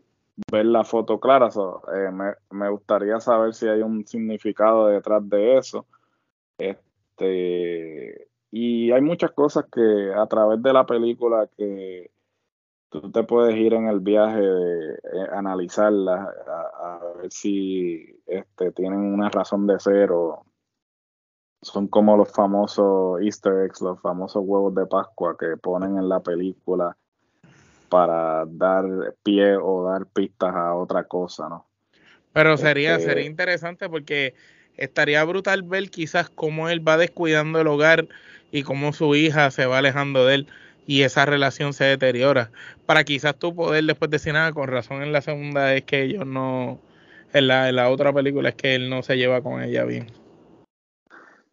ver 0.51 0.65
la 0.65 0.83
foto 0.83 1.21
clara. 1.21 1.47
Eh, 1.47 2.11
me, 2.11 2.33
me, 2.51 2.69
gustaría 2.69 3.21
saber 3.21 3.53
si 3.53 3.69
hay 3.69 3.81
un 3.81 4.05
significado 4.05 4.87
detrás 4.87 5.27
de 5.29 5.57
eso. 5.57 5.85
Este, 6.57 8.27
y 8.51 8.91
hay 8.91 9.01
muchas 9.01 9.31
cosas 9.31 9.65
que 9.71 10.13
a 10.13 10.25
través 10.27 10.61
de 10.61 10.73
la 10.73 10.85
película 10.85 11.47
que 11.57 12.11
tú 12.93 13.11
te 13.11 13.23
puedes 13.23 13.55
ir 13.57 13.73
en 13.73 13.87
el 13.87 13.99
viaje 13.99 14.39
de 14.39 14.93
eh, 14.93 15.27
analizarlas, 15.31 16.29
a, 16.47 16.99
ver 17.17 17.31
si 17.31 18.21
este, 18.27 18.71
tienen 18.71 18.99
una 18.99 19.29
razón 19.29 19.65
de 19.65 19.79
ser 19.79 20.11
o 20.11 20.45
son 21.61 21.87
como 21.87 22.15
los 22.17 22.31
famosos 22.31 23.21
easter 23.21 23.65
eggs, 23.65 23.81
los 23.81 23.99
famosos 24.01 24.43
huevos 24.45 24.75
de 24.75 24.85
Pascua 24.85 25.35
que 25.39 25.57
ponen 25.57 25.97
en 25.97 26.07
la 26.07 26.19
película 26.19 26.95
para 27.89 28.45
dar 28.45 28.85
pie 29.23 29.55
o 29.57 29.85
dar 29.85 30.05
pistas 30.05 30.53
a 30.53 30.75
otra 30.75 31.05
cosa, 31.05 31.49
¿no? 31.49 31.65
Pero 32.33 32.57
sería, 32.57 32.95
este 32.95 33.09
sería 33.09 33.25
interesante 33.25 33.89
porque 33.89 34.35
estaría 34.75 35.23
brutal 35.23 35.63
ver 35.63 35.89
quizás 35.89 36.29
cómo 36.29 36.69
él 36.69 36.85
va 36.87 36.97
descuidando 36.97 37.61
el 37.61 37.67
hogar 37.67 38.07
y 38.51 38.63
cómo 38.63 38.93
su 38.93 39.15
hija 39.15 39.49
se 39.51 39.65
va 39.65 39.79
alejando 39.79 40.25
de 40.25 40.35
él 40.35 40.47
y 40.85 41.03
esa 41.03 41.25
relación 41.25 41.73
se 41.73 41.85
deteriora. 41.85 42.51
Para 42.85 43.03
quizás 43.03 43.35
tú 43.35 43.55
poder 43.55 43.83
después 43.85 44.11
decir 44.11 44.33
nada, 44.33 44.51
con 44.51 44.67
razón 44.67 45.01
en 45.03 45.13
la 45.13 45.21
segunda 45.21 45.73
es 45.73 45.83
que 45.83 46.03
ellos 46.03 46.25
no, 46.25 46.79
en 47.33 47.47
la, 47.47 47.69
en 47.69 47.75
la 47.75 47.89
otra 47.89 48.13
película 48.13 48.49
es 48.49 48.55
que 48.55 48.75
él 48.75 48.89
no 48.89 49.01
se 49.01 49.17
lleva 49.17 49.41
con 49.41 49.61
ella 49.61 49.85
bien. 49.85 50.07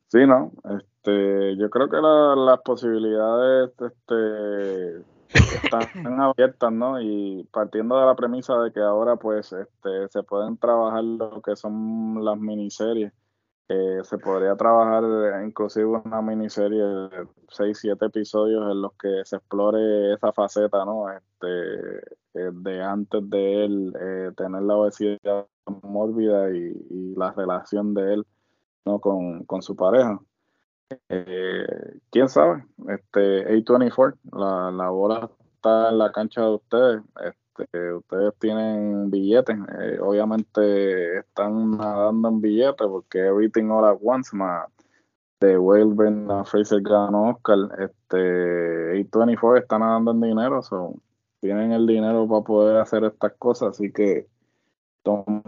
Sí, 0.09 0.27
no, 0.27 0.53
este, 0.79 1.57
yo 1.57 1.71
creo 1.71 1.89
que 1.89 1.99
las 2.01 2.61
posibilidades 2.61 3.71
este, 3.81 5.05
están 5.33 5.87
abiertas, 6.21 6.73
¿no? 6.73 7.01
Y 7.01 7.47
partiendo 7.53 7.99
de 7.99 8.07
la 8.07 8.17
premisa 8.17 8.59
de 8.59 8.73
que 8.73 8.81
ahora 8.81 9.17
pues 9.17 9.53
este, 9.53 10.09
se 10.09 10.23
pueden 10.25 10.57
trabajar 10.57 11.05
lo 11.05 11.41
que 11.43 11.55
son 11.55 12.25
las 12.25 12.37
miniseries 12.39 13.13
se 14.05 14.19
podría 14.19 14.57
trabajar 14.57 15.45
inclusive 15.45 15.87
una 15.87 16.21
miniserie 16.23 16.83
de 16.83 17.29
6, 17.49 17.79
7 17.79 18.07
episodios 18.07 18.63
en 18.71 18.83
los 18.83 18.93
que 18.95 19.23
se 19.25 19.37
explore 19.37 20.15
esa 20.15 20.33
faceta, 20.33 20.85
¿no? 20.85 21.07
Este, 21.11 21.99
eh, 22.35 22.51
de 22.53 22.83
antes 22.83 23.29
de 23.29 23.65
él 23.65 23.93
eh, 24.01 24.31
tener 24.37 24.63
la 24.63 24.77
obesidad 24.77 25.47
mórbida 25.83 26.51
y, 26.51 27.15
la 27.17 27.33
relación 27.33 27.95
de 27.95 28.15
él, 28.15 28.27
¿no? 28.85 29.01
Con, 29.01 29.63
su 29.63 29.77
pareja. 29.77 30.21
Eh, 31.09 31.67
¿Quién 32.11 32.29
sabe? 32.29 32.65
Este, 32.89 33.47
A24, 33.47 34.17
la, 34.33 34.71
la 34.71 34.91
bola 34.91 35.31
está 35.55 35.91
en 35.91 35.99
la 35.99 36.13
cancha 36.13 36.43
de 36.43 36.55
ustedes. 36.55 37.03
Ustedes 37.97 38.35
tienen 38.39 39.11
billetes, 39.11 39.57
eh, 39.81 39.99
obviamente 40.01 41.19
están 41.19 41.77
nadando 41.77 42.29
en 42.29 42.41
billetes 42.41 42.87
porque 42.87 43.27
Everything 43.27 43.71
All 43.71 43.85
At 43.85 43.99
Once 44.03 44.35
más 44.37 44.69
de 45.41 45.59
Whale 45.59 45.95
Brendan 45.95 46.45
Fraser 46.45 46.83
ganó 46.83 47.31
Oscar, 47.31 47.59
este 47.79 49.03
A24 49.11 49.59
está 49.59 49.79
nadando 49.79 50.11
en 50.11 50.21
dinero, 50.21 50.63
so, 50.63 50.95
tienen 51.41 51.73
el 51.73 51.87
dinero 51.87 52.29
para 52.29 52.43
poder 52.43 52.77
hacer 52.77 53.05
estas 53.05 53.33
cosas, 53.39 53.71
así 53.71 53.91
que 53.91 54.29
tomen 55.03 55.43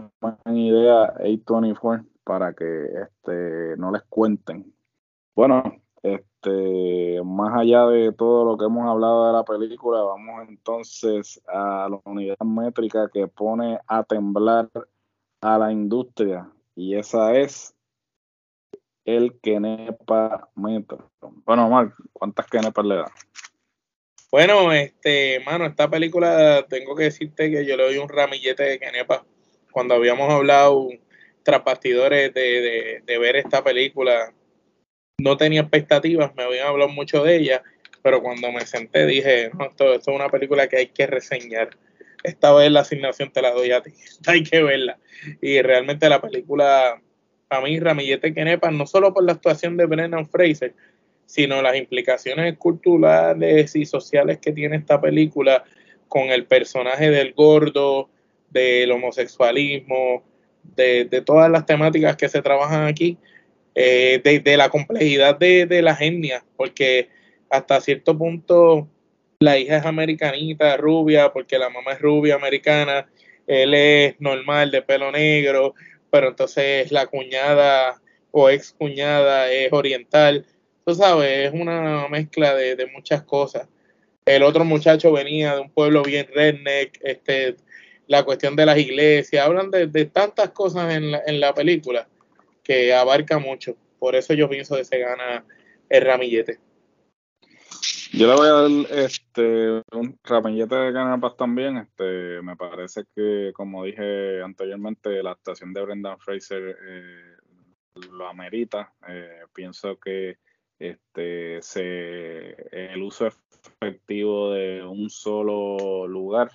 idea 0.47 1.13
A24 1.15 2.05
para 2.23 2.53
que 2.53 2.85
este 3.03 3.77
no 3.77 3.91
les 3.91 4.01
cuenten. 4.03 4.73
Bueno, 5.35 5.63
este, 6.03 7.21
más 7.23 7.57
allá 7.57 7.87
de 7.87 8.11
todo 8.11 8.43
lo 8.43 8.57
que 8.57 8.65
hemos 8.65 8.87
hablado 8.87 9.27
de 9.27 9.33
la 9.33 9.45
película, 9.45 10.01
vamos 10.01 10.47
entonces 10.49 11.41
a 11.47 11.87
la 11.89 11.99
unidad 12.03 12.37
métrica 12.43 13.09
que 13.11 13.27
pone 13.27 13.79
a 13.87 14.03
temblar 14.03 14.69
a 15.41 15.57
la 15.57 15.71
industria 15.71 16.49
y 16.75 16.95
esa 16.95 17.33
es 17.35 17.73
el 19.05 19.39
Kenepa 19.39 20.49
Metro. 20.55 21.09
Bueno, 21.45 21.69
Mark, 21.69 21.95
¿cuántas 22.11 22.47
Kenepas 22.47 22.85
le 22.85 22.95
da? 22.95 23.11
Bueno, 24.29 24.73
este, 24.73 25.41
mano, 25.45 25.65
esta 25.65 25.89
película 25.89 26.65
tengo 26.67 26.95
que 26.95 27.03
decirte 27.03 27.49
que 27.49 27.65
yo 27.65 27.77
le 27.77 27.83
doy 27.83 27.97
un 27.97 28.09
ramillete 28.09 28.63
de 28.63 28.79
Kenepa. 28.79 29.25
Cuando 29.71 29.95
habíamos 29.95 30.29
hablado 30.29 30.89
tras 31.43 31.63
bastidores 31.63 32.33
de, 32.33 33.01
de 33.05 33.17
ver 33.19 33.35
esta 33.35 33.63
película, 33.63 34.33
no 35.23 35.37
tenía 35.37 35.61
expectativas, 35.61 36.35
me 36.35 36.43
habían 36.43 36.67
hablado 36.67 36.89
mucho 36.91 37.23
de 37.23 37.37
ella, 37.37 37.63
pero 38.01 38.21
cuando 38.21 38.51
me 38.51 38.65
senté 38.65 39.05
dije, 39.05 39.49
no, 39.57 39.65
esto, 39.65 39.93
es 39.93 40.07
una 40.07 40.27
película 40.27 40.67
que 40.67 40.77
hay 40.77 40.87
que 40.87 41.07
reseñar. 41.07 41.69
Esta 42.23 42.53
vez 42.53 42.69
la 42.69 42.81
asignación 42.81 43.31
te 43.31 43.41
la 43.41 43.51
doy 43.51 43.71
a 43.71 43.81
ti, 43.81 43.91
hay 44.27 44.43
que 44.43 44.61
verla. 44.61 44.99
Y 45.41 45.61
realmente 45.61 46.09
la 46.09 46.21
película, 46.21 47.01
a 47.49 47.61
mí, 47.61 47.79
Ramillete 47.79 48.33
Kenepa, 48.33 48.69
no 48.71 48.85
solo 48.85 49.13
por 49.13 49.23
la 49.23 49.31
actuación 49.31 49.77
de 49.77 49.85
Brennan 49.85 50.27
Fraser, 50.27 50.73
sino 51.25 51.61
las 51.61 51.77
implicaciones 51.77 52.57
culturales 52.57 53.75
y 53.77 53.85
sociales 53.85 54.39
que 54.39 54.51
tiene 54.51 54.75
esta 54.75 54.99
película 54.99 55.63
con 56.09 56.23
el 56.29 56.45
personaje 56.45 57.09
del 57.09 57.33
gordo, 57.33 58.09
del 58.49 58.91
homosexualismo, 58.91 60.21
de 60.75 61.23
todas 61.25 61.49
las 61.49 61.65
temáticas 61.65 62.17
que 62.17 62.29
se 62.29 62.41
trabajan 62.41 62.85
aquí, 62.85 63.17
eh, 63.75 64.21
de, 64.43 64.57
la 64.57 64.69
complejidad 64.69 65.37
de, 65.37 65.81
la 65.81 65.95
genia, 65.95 66.43
porque 66.55 67.09
hasta 67.49 67.81
cierto 67.81 68.17
punto 68.17 68.87
la 69.39 69.57
hija 69.57 69.77
es 69.77 69.85
americanita, 69.85 70.77
rubia, 70.77 71.33
porque 71.33 71.57
la 71.57 71.69
mamá 71.69 71.93
es 71.93 71.99
rubia, 71.99 72.35
americana, 72.35 73.09
él 73.47 73.73
es 73.73 74.15
normal, 74.19 74.69
de 74.69 74.83
pelo 74.83 75.11
negro, 75.11 75.73
pero 76.11 76.29
entonces 76.29 76.91
la 76.91 77.07
cuñada 77.07 77.99
o 78.31 78.49
ex 78.49 78.73
cuñada 78.73 79.51
es 79.51 79.73
oriental. 79.73 80.45
Tú 80.85 80.93
sabes, 80.93 81.47
es 81.47 81.53
una 81.53 82.07
mezcla 82.09 82.53
de, 82.53 82.87
muchas 82.93 83.23
cosas. 83.23 83.67
El 84.25 84.43
otro 84.43 84.63
muchacho 84.63 85.11
venía 85.11 85.55
de 85.55 85.61
un 85.61 85.71
pueblo 85.71 86.03
bien 86.03 86.27
redneck, 86.33 86.99
este, 87.03 87.55
la 88.07 88.23
cuestión 88.23 88.55
de 88.55 88.65
las 88.67 88.77
iglesias, 88.77 89.45
hablan 89.45 89.71
de, 89.71 90.05
tantas 90.05 90.49
cosas 90.51 90.93
en 90.93 91.11
la, 91.11 91.23
en 91.25 91.39
la 91.39 91.53
película 91.53 92.07
que 92.63 92.93
abarca 92.93 93.39
mucho. 93.39 93.75
por 93.99 94.15
eso 94.15 94.33
yo 94.33 94.49
pienso 94.49 94.75
que 94.75 94.83
se 94.83 94.99
gana 94.99 95.45
el 95.89 96.01
ramillete. 96.01 96.59
Yo 98.11 98.27
le 98.27 98.35
voy 98.35 98.47
a 98.47 98.51
dar 98.51 98.99
este, 98.99 99.81
un 99.91 100.19
ramillete 100.23 100.75
de 100.75 100.93
Canapas 100.93 101.35
también. 101.35 101.77
Este, 101.77 102.41
me 102.41 102.55
parece 102.55 103.05
que, 103.15 103.51
como 103.55 103.83
dije 103.83 104.41
anteriormente, 104.41 105.23
la 105.23 105.31
actuación 105.31 105.73
de 105.73 105.81
Brendan 105.81 106.19
Fraser 106.19 106.77
eh, 106.87 107.35
lo 108.11 108.27
amerita. 108.27 108.93
Eh, 109.07 109.41
pienso 109.53 109.97
que 109.99 110.37
este, 110.77 111.61
se, 111.61 112.55
el 112.71 113.01
uso 113.01 113.27
efectivo 113.81 114.51
de 114.51 114.83
un 114.83 115.09
solo 115.09 116.07
lugar 116.07 116.51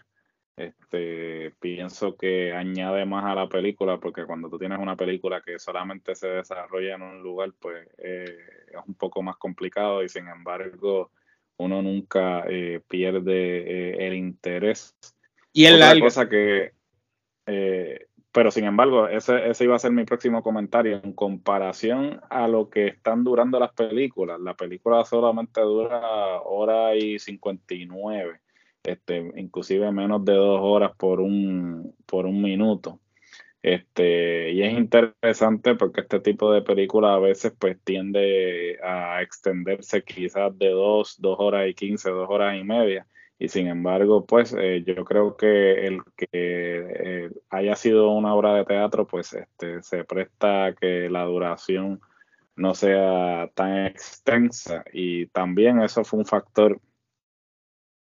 este, 0.58 1.52
pienso 1.60 2.16
que 2.16 2.52
añade 2.52 3.04
más 3.04 3.24
a 3.24 3.34
la 3.34 3.48
película, 3.48 3.98
porque 3.98 4.24
cuando 4.26 4.48
tú 4.48 4.58
tienes 4.58 4.78
una 4.78 4.96
película 4.96 5.40
que 5.40 5.58
solamente 5.58 6.14
se 6.14 6.28
desarrolla 6.28 6.94
en 6.94 7.02
un 7.02 7.22
lugar, 7.22 7.52
pues 7.58 7.88
eh, 7.98 8.38
es 8.68 8.80
un 8.86 8.94
poco 8.94 9.22
más 9.22 9.36
complicado 9.36 10.02
y 10.02 10.08
sin 10.08 10.28
embargo 10.28 11.10
uno 11.56 11.82
nunca 11.82 12.44
eh, 12.48 12.80
pierde 12.86 13.58
eh, 13.58 14.06
el 14.06 14.14
interés. 14.14 14.96
Y 15.52 15.66
en 15.66 15.78
la 15.78 15.98
cosa 15.98 16.28
que, 16.28 16.72
pero 18.32 18.50
sin 18.50 18.64
embargo, 18.64 19.08
ese, 19.08 19.48
ese 19.48 19.64
iba 19.64 19.74
a 19.76 19.80
ser 19.80 19.90
mi 19.90 20.04
próximo 20.04 20.42
comentario. 20.42 21.00
En 21.02 21.12
comparación 21.12 22.20
a 22.30 22.46
lo 22.46 22.68
que 22.68 22.88
están 22.88 23.24
durando 23.24 23.58
las 23.58 23.72
películas, 23.72 24.38
la 24.40 24.54
película 24.54 25.04
solamente 25.04 25.60
dura 25.60 26.40
hora 26.42 26.94
y 26.94 27.18
59 27.18 28.40
este, 28.92 29.33
inclusive 29.37 29.90
menos 29.92 30.24
de 30.24 30.35
dos 30.35 30.61
horas 30.62 30.92
por 30.96 31.20
un, 31.20 31.94
por 32.07 32.27
un 32.27 32.42
minuto. 32.42 33.01
Este, 33.62 34.53
y 34.53 34.62
es 34.62 34.72
interesante 34.72 35.74
porque 35.74 36.03
este 36.03 36.20
tipo 36.20 36.53
de 36.53 36.62
película 36.62 37.14
a 37.14 37.18
veces 37.18 37.53
pues 37.59 37.77
tiende 37.83 38.79
a 38.83 39.20
extenderse 39.22 40.03
quizás 40.03 40.57
de 40.59 40.70
dos, 40.70 41.20
dos 41.20 41.37
horas 41.40 41.68
y 41.68 41.74
quince, 41.74 42.11
dos 42.11 42.29
horas 42.31 42.57
y 42.57 42.64
media. 42.64 43.07
Y 43.38 43.48
sin 43.48 43.68
embargo, 43.68 44.27
pues 44.27 44.55
eh, 44.59 44.83
yo 44.85 45.05
creo 45.05 45.37
que 45.37 45.87
el 45.87 46.03
que 46.16 46.29
eh, 46.33 47.31
haya 47.51 47.77
sido 47.77 48.11
una 48.11 48.35
obra 48.35 48.55
de 48.55 48.64
teatro, 48.64 49.07
pues 49.07 49.33
este, 49.33 49.83
se 49.83 50.05
presta 50.05 50.66
a 50.66 50.74
que 50.74 51.09
la 51.09 51.24
duración 51.24 52.01
no 52.57 52.74
sea 52.74 53.48
tan 53.55 53.87
extensa. 53.87 54.85
Y 54.92 55.27
también 55.27 55.81
eso 55.81 56.05
fue 56.05 56.18
un 56.20 56.27
factor 56.27 56.81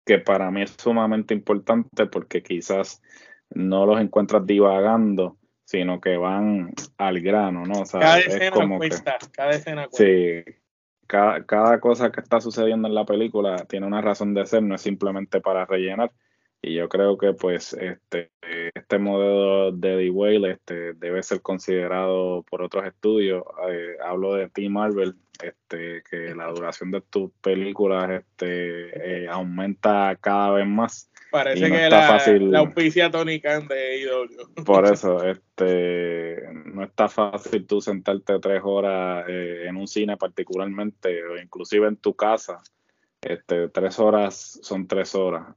que 0.05 0.19
para 0.19 0.51
mí 0.51 0.63
es 0.63 0.75
sumamente 0.79 1.35
importante 1.35 2.07
porque 2.07 2.43
quizás 2.43 3.03
no 3.51 3.87
los 3.87 4.01
encuentras 4.01 4.47
divagando, 4.47 5.39
sino 5.65 6.01
que 6.01 6.17
van 6.17 6.73
al 6.99 7.21
grano, 7.21 7.65
¿no? 7.65 7.85
cada 7.85 8.19
escena 8.19 8.51
como 8.51 8.79
cuesta, 8.79 9.17
cada 9.33 9.51
escena 9.51 9.89
cuesta. 9.89 10.05
Sí, 10.05 10.55
cada, 11.07 11.45
cada 11.45 11.81
cosa 11.81 12.11
que 12.11 12.21
está 12.21 12.41
sucediendo 12.41 12.89
en 12.89 12.95
la 12.95 13.05
película 13.05 13.57
tiene 13.67 13.87
una 13.87 14.01
razón 14.01 14.35
de 14.35 14.47
ser, 14.47 14.63
no 14.63 14.75
es 14.75 14.83
simplemente 14.83 15.41
para 15.41 15.65
rellenar. 15.65 16.13
Y 16.67 16.75
yo 16.75 16.89
creo 16.89 17.19
que 17.19 17.35
pues 17.35 17.75
este, 17.75 18.31
este 18.75 18.99
modelo 18.99 19.71
de 19.73 19.99
The 19.99 20.11
Whale 20.11 20.53
este, 20.53 20.95
debe 20.95 21.23
ser 21.23 21.43
considerado 21.43 22.43
por 22.49 22.63
otros 22.63 22.87
estudios. 22.87 23.43
Eh, 23.71 23.97
hablo 24.03 24.35
de 24.35 24.49
Team 24.49 24.73
Marvel, 24.73 25.15
este, 25.43 26.03
que 26.09 26.35
la 26.35 26.47
duración 26.47 26.91
de 26.91 27.03
tus 27.03 27.31
películas 27.43 28.11
este, 28.11 29.25
eh, 29.25 29.29
aumenta 29.29 30.17
cada 30.21 30.53
vez 30.53 30.67
más. 30.67 31.11
Parece 31.31 31.71
que 31.71 31.91
la, 31.91 32.09
fácil, 32.09 32.51
la 32.51 32.61
auspicia 32.61 33.11
Tony 33.11 33.41
Khan 33.41 33.67
de 33.67 34.01
IW. 34.01 34.29
Por 34.65 34.87
eso, 34.87 35.23
este, 35.25 36.43
no 36.65 36.85
está 36.85 37.09
fácil 37.09 37.67
tú 37.67 37.81
sentarte 37.81 38.39
tres 38.39 38.63
horas 38.65 39.27
eh, 39.29 39.65
en 39.67 39.77
un 39.77 39.89
cine 39.89 40.17
particularmente, 40.17 41.25
o 41.25 41.37
inclusive 41.37 41.89
en 41.89 41.97
tu 41.97 42.15
casa, 42.15 42.63
este, 43.25 43.69
tres 43.69 43.99
horas 43.99 44.59
son 44.63 44.87
tres 44.87 45.15
horas. 45.15 45.57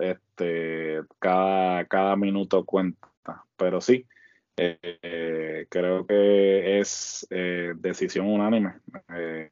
este, 0.00 1.00
cada, 1.18 1.84
cada 1.86 2.16
minuto 2.16 2.64
cuenta. 2.64 3.08
Pero 3.56 3.80
sí, 3.80 4.06
eh, 4.56 5.66
creo 5.68 6.06
que 6.06 6.80
es 6.80 7.26
eh, 7.30 7.72
decisión 7.76 8.26
unánime. 8.26 8.74
Eh, 9.14 9.50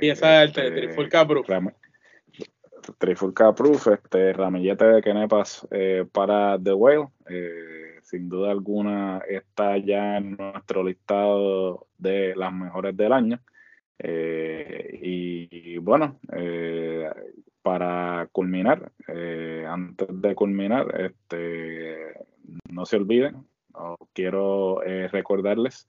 y 0.00 0.08
esa 0.08 0.44
es 0.44 0.56
el 0.56 0.74
Trifulca 0.74 1.26
Proof. 1.26 1.48
Trifulca 2.98 3.54
Proof, 3.54 3.88
este, 3.88 4.32
ramillete 4.32 4.84
de 4.84 5.02
Kenepas 5.02 5.66
para 6.12 6.58
The 6.62 6.72
Whale. 6.72 7.08
sin 8.02 8.28
duda 8.28 8.52
alguna 8.52 9.22
está 9.28 9.76
ya 9.78 10.18
en 10.18 10.36
nuestro 10.36 10.84
listado 10.84 11.88
de 11.98 12.36
las 12.36 12.52
mejores 12.52 12.96
del 12.96 13.12
año. 13.12 13.40
Eh, 13.98 14.98
y, 15.02 15.78
bueno, 15.78 16.18
eh, 16.32 17.10
para 17.62 18.28
culminar, 18.32 18.92
eh, 19.08 19.64
antes 19.68 20.08
de 20.10 20.34
culminar, 20.34 21.00
este, 21.00 22.14
no 22.70 22.86
se 22.86 22.96
olviden, 22.96 23.46
quiero 24.12 24.80
recordarles 25.10 25.88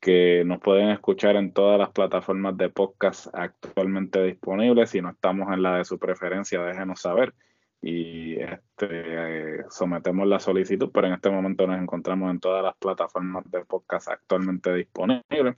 que 0.00 0.44
nos 0.46 0.60
pueden 0.60 0.88
escuchar 0.90 1.36
en 1.36 1.52
todas 1.52 1.78
las 1.78 1.90
plataformas 1.90 2.56
de 2.56 2.70
podcast 2.70 3.26
actualmente 3.34 4.22
disponibles. 4.22 4.90
Si 4.90 5.00
no 5.02 5.10
estamos 5.10 5.52
en 5.52 5.62
la 5.62 5.78
de 5.78 5.84
su 5.84 5.98
preferencia, 5.98 6.62
déjenos 6.62 7.00
saber 7.00 7.34
y 7.82 8.36
este, 8.40 9.64
sometemos 9.70 10.26
la 10.26 10.40
solicitud, 10.40 10.90
pero 10.92 11.08
en 11.08 11.14
este 11.14 11.30
momento 11.30 11.66
nos 11.66 11.80
encontramos 11.80 12.30
en 12.30 12.40
todas 12.40 12.62
las 12.62 12.76
plataformas 12.76 13.44
de 13.50 13.64
podcast 13.64 14.08
actualmente 14.08 14.72
disponibles. 14.74 15.56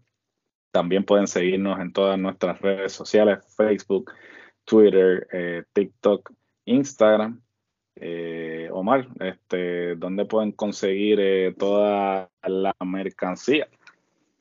También 0.79 1.03
pueden 1.03 1.27
seguirnos 1.27 1.81
en 1.81 1.93
todas 1.93 2.17
nuestras 2.17 2.61
redes 2.61 2.93
sociales, 2.93 3.41
Facebook, 3.57 4.13
Twitter, 4.65 5.27
eh, 5.33 5.65
TikTok, 5.73 6.31
Instagram. 6.67 7.43
Eh, 7.97 8.69
Omar, 8.71 9.09
este, 9.19 9.97
¿dónde 9.97 10.25
pueden 10.25 10.53
conseguir 10.53 11.19
eh, 11.21 11.53
toda 11.59 12.31
la 12.45 12.73
mercancía? 12.87 13.67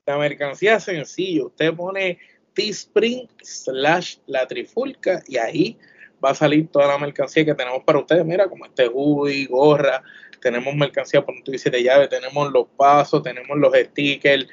La 0.05 0.19
mercancía 0.19 0.75
es 0.75 0.83
sencillo. 0.83 1.47
Usted 1.47 1.73
pone 1.73 2.19
Teespring 2.53 3.27
slash 3.41 4.17
la 4.27 4.45
trifulca 4.45 5.23
y 5.27 5.37
ahí 5.37 5.75
va 6.23 6.29
a 6.29 6.35
salir 6.35 6.67
toda 6.67 6.85
la 6.85 6.99
mercancía 6.99 7.45
que 7.45 7.55
tenemos 7.55 7.83
para 7.83 7.97
ustedes. 7.97 8.23
Mira, 8.23 8.47
como 8.47 8.67
este 8.67 8.87
hoodie, 8.87 9.47
gorra, 9.47 10.03
tenemos 10.39 10.75
mercancía 10.75 11.25
por 11.25 11.33
un 11.33 11.41
dice 11.43 11.71
de 11.71 11.81
llave, 11.81 12.07
tenemos 12.07 12.51
los 12.51 12.67
pasos, 12.77 13.23
tenemos 13.23 13.57
los 13.57 13.73
stickers, 13.73 14.47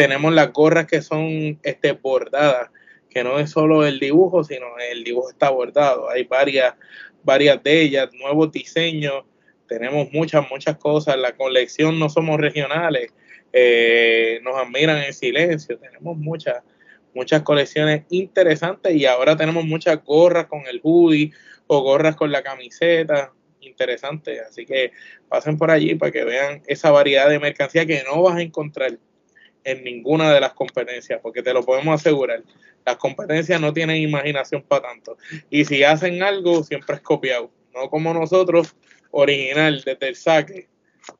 tenemos 0.00 0.32
las 0.32 0.50
gorras 0.50 0.86
que 0.86 1.02
son 1.02 1.58
este, 1.62 1.92
bordadas, 1.92 2.70
que 3.10 3.22
no 3.22 3.38
es 3.38 3.50
solo 3.50 3.84
el 3.84 4.00
dibujo, 4.00 4.42
sino 4.42 4.66
el 4.90 5.04
dibujo 5.04 5.28
está 5.28 5.50
bordado. 5.50 6.08
Hay 6.08 6.24
varias, 6.24 6.72
varias 7.22 7.62
de 7.62 7.82
ellas, 7.82 8.08
nuevos 8.14 8.50
diseños, 8.50 9.24
tenemos 9.68 10.10
muchas, 10.10 10.48
muchas 10.50 10.78
cosas. 10.78 11.18
La 11.18 11.32
colección 11.32 11.98
no 11.98 12.08
somos 12.08 12.40
regionales, 12.40 13.12
eh, 13.52 14.40
nos 14.42 14.56
admiran 14.56 15.02
en 15.02 15.12
silencio, 15.12 15.78
tenemos 15.78 16.16
muchas, 16.16 16.62
muchas 17.14 17.42
colecciones 17.42 18.04
interesantes 18.08 18.94
y 18.94 19.04
ahora 19.04 19.36
tenemos 19.36 19.66
muchas 19.66 20.02
gorras 20.02 20.46
con 20.46 20.62
el 20.66 20.80
hoodie 20.82 21.32
o 21.66 21.82
gorras 21.82 22.16
con 22.16 22.32
la 22.32 22.42
camiseta. 22.42 23.34
Interesante, 23.60 24.40
así 24.40 24.64
que 24.64 24.92
pasen 25.28 25.58
por 25.58 25.70
allí 25.70 25.94
para 25.94 26.10
que 26.10 26.24
vean 26.24 26.62
esa 26.66 26.90
variedad 26.90 27.28
de 27.28 27.38
mercancía 27.38 27.84
que 27.84 28.02
no 28.10 28.22
vas 28.22 28.36
a 28.36 28.40
encontrar 28.40 28.98
en 29.64 29.84
ninguna 29.84 30.32
de 30.32 30.40
las 30.40 30.52
competencias, 30.54 31.20
porque 31.22 31.42
te 31.42 31.52
lo 31.52 31.62
podemos 31.62 32.00
asegurar. 32.00 32.42
Las 32.84 32.96
competencias 32.96 33.60
no 33.60 33.72
tienen 33.72 33.96
imaginación 33.96 34.62
para 34.62 34.88
tanto. 34.88 35.16
Y 35.50 35.64
si 35.64 35.84
hacen 35.84 36.22
algo, 36.22 36.62
siempre 36.62 36.96
es 36.96 37.02
copiado. 37.02 37.50
No 37.74 37.88
como 37.88 38.12
nosotros, 38.14 38.74
original, 39.10 39.82
desde 39.84 40.08
el 40.08 40.16
saque. 40.16 40.68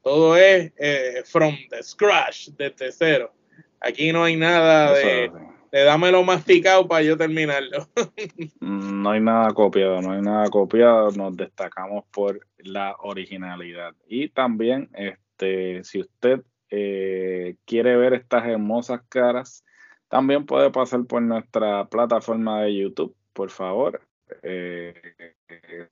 Todo 0.02 0.36
es 0.36 0.72
eh, 0.78 1.22
from 1.24 1.56
the 1.70 1.82
scratch, 1.82 2.48
desde 2.56 2.92
cero. 2.92 3.32
Aquí 3.80 4.12
no 4.12 4.24
hay 4.24 4.36
nada 4.36 4.92
de, 4.94 5.30
de 5.72 5.84
dámelo 5.84 6.22
masticado 6.22 6.86
para 6.86 7.02
yo 7.02 7.16
terminarlo. 7.16 7.88
no 8.60 9.10
hay 9.10 9.20
nada 9.20 9.52
copiado, 9.52 10.00
no 10.02 10.12
hay 10.12 10.22
nada 10.22 10.48
copiado. 10.48 11.10
Nos 11.12 11.36
destacamos 11.36 12.04
por 12.10 12.46
la 12.58 12.96
originalidad. 13.00 13.94
Y 14.06 14.28
también, 14.28 14.90
este, 14.94 15.82
si 15.84 16.00
usted 16.00 16.42
eh, 16.70 17.56
quiere 17.64 17.96
ver 17.96 18.14
estas 18.14 18.46
hermosas 18.46 19.02
caras, 19.08 19.64
también 20.08 20.46
puede 20.46 20.70
pasar 20.70 21.04
por 21.04 21.22
nuestra 21.22 21.88
plataforma 21.88 22.62
de 22.62 22.76
YouTube, 22.76 23.14
por 23.32 23.50
favor. 23.50 24.00
Eh, 24.42 24.94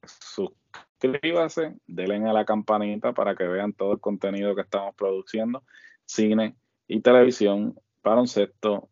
suscríbase, 0.04 1.74
denle 1.86 2.28
a 2.28 2.32
la 2.32 2.44
campanita 2.44 3.12
para 3.12 3.34
que 3.34 3.44
vean 3.44 3.72
todo 3.72 3.92
el 3.92 4.00
contenido 4.00 4.54
que 4.54 4.62
estamos 4.62 4.94
produciendo, 4.94 5.64
cine 6.04 6.56
y 6.86 7.00
televisión, 7.00 7.74
baloncesto, 8.02 8.88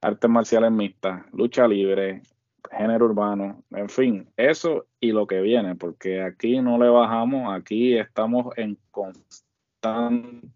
artes 0.00 0.30
marciales 0.30 0.70
mixtas, 0.70 1.24
lucha 1.32 1.66
libre, 1.66 2.22
género 2.70 3.06
urbano, 3.06 3.64
en 3.70 3.88
fin, 3.88 4.28
eso 4.36 4.86
y 5.00 5.12
lo 5.12 5.26
que 5.26 5.40
viene, 5.40 5.74
porque 5.76 6.22
aquí 6.22 6.60
no 6.60 6.78
le 6.78 6.88
bajamos, 6.88 7.52
aquí 7.54 7.96
estamos 7.96 8.46
en 8.56 8.78
constante 8.90 9.49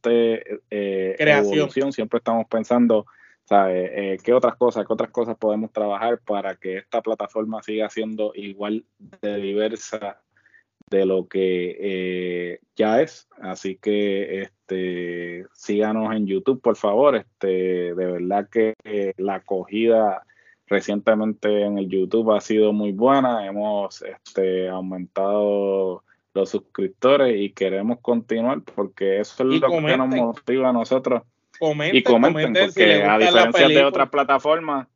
eh, 0.05 1.17
evolución, 1.19 1.93
siempre 1.93 2.19
estamos 2.19 2.47
pensando 2.49 3.07
¿Sabe? 3.45 4.15
Eh, 4.15 4.19
¿Qué 4.25 4.33
otras 4.33 4.57
cosas, 4.57 4.87
qué 4.87 4.93
otras 4.93 5.11
cosas 5.11 5.37
podemos 5.37 5.71
trabajar 5.71 6.19
para 6.25 6.57
que 6.57 6.79
esta 6.79 7.03
plataforma 7.03 7.63
siga 7.63 7.91
siendo 7.91 8.33
igual 8.35 8.87
de 9.21 9.37
diversa 9.37 10.23
de 10.89 11.05
lo 11.05 11.29
que 11.29 11.77
eh, 11.79 12.61
ya 12.75 13.03
es? 13.03 13.29
Así 13.43 13.77
que 13.77 14.43
este, 14.43 15.45
síganos 15.53 16.15
en 16.15 16.27
YouTube, 16.27 16.63
por 16.63 16.77
favor. 16.77 17.17
Este, 17.17 17.95
de 17.95 17.95
verdad 17.95 18.49
que 18.49 18.75
la 19.19 19.35
acogida 19.35 20.23
recientemente 20.67 21.65
en 21.65 21.77
el 21.77 21.89
YouTube 21.89 22.33
ha 22.33 22.41
sido 22.41 22.73
muy 22.73 22.93
buena. 22.93 23.47
Hemos 23.47 24.01
este, 24.01 24.71
aumentado 24.71 26.03
los 26.35 26.51
suscriptores 26.51 27.41
y 27.41 27.51
queremos 27.51 28.01
continuar 28.01 28.63
porque 28.63 29.21
eso 29.21 29.45
es 29.45 29.61
lo 29.61 29.69
que 29.69 29.97
nos 29.97 30.09
motiva 30.09 30.69
a 30.69 30.73
nosotros 30.73 31.23
y 31.93 32.03
comenten, 32.03 32.53
porque 32.53 33.03
a 33.05 33.19
diferencia 33.19 33.69
de 33.69 33.85
otras 33.85 34.11
plataformas, 34.11 34.89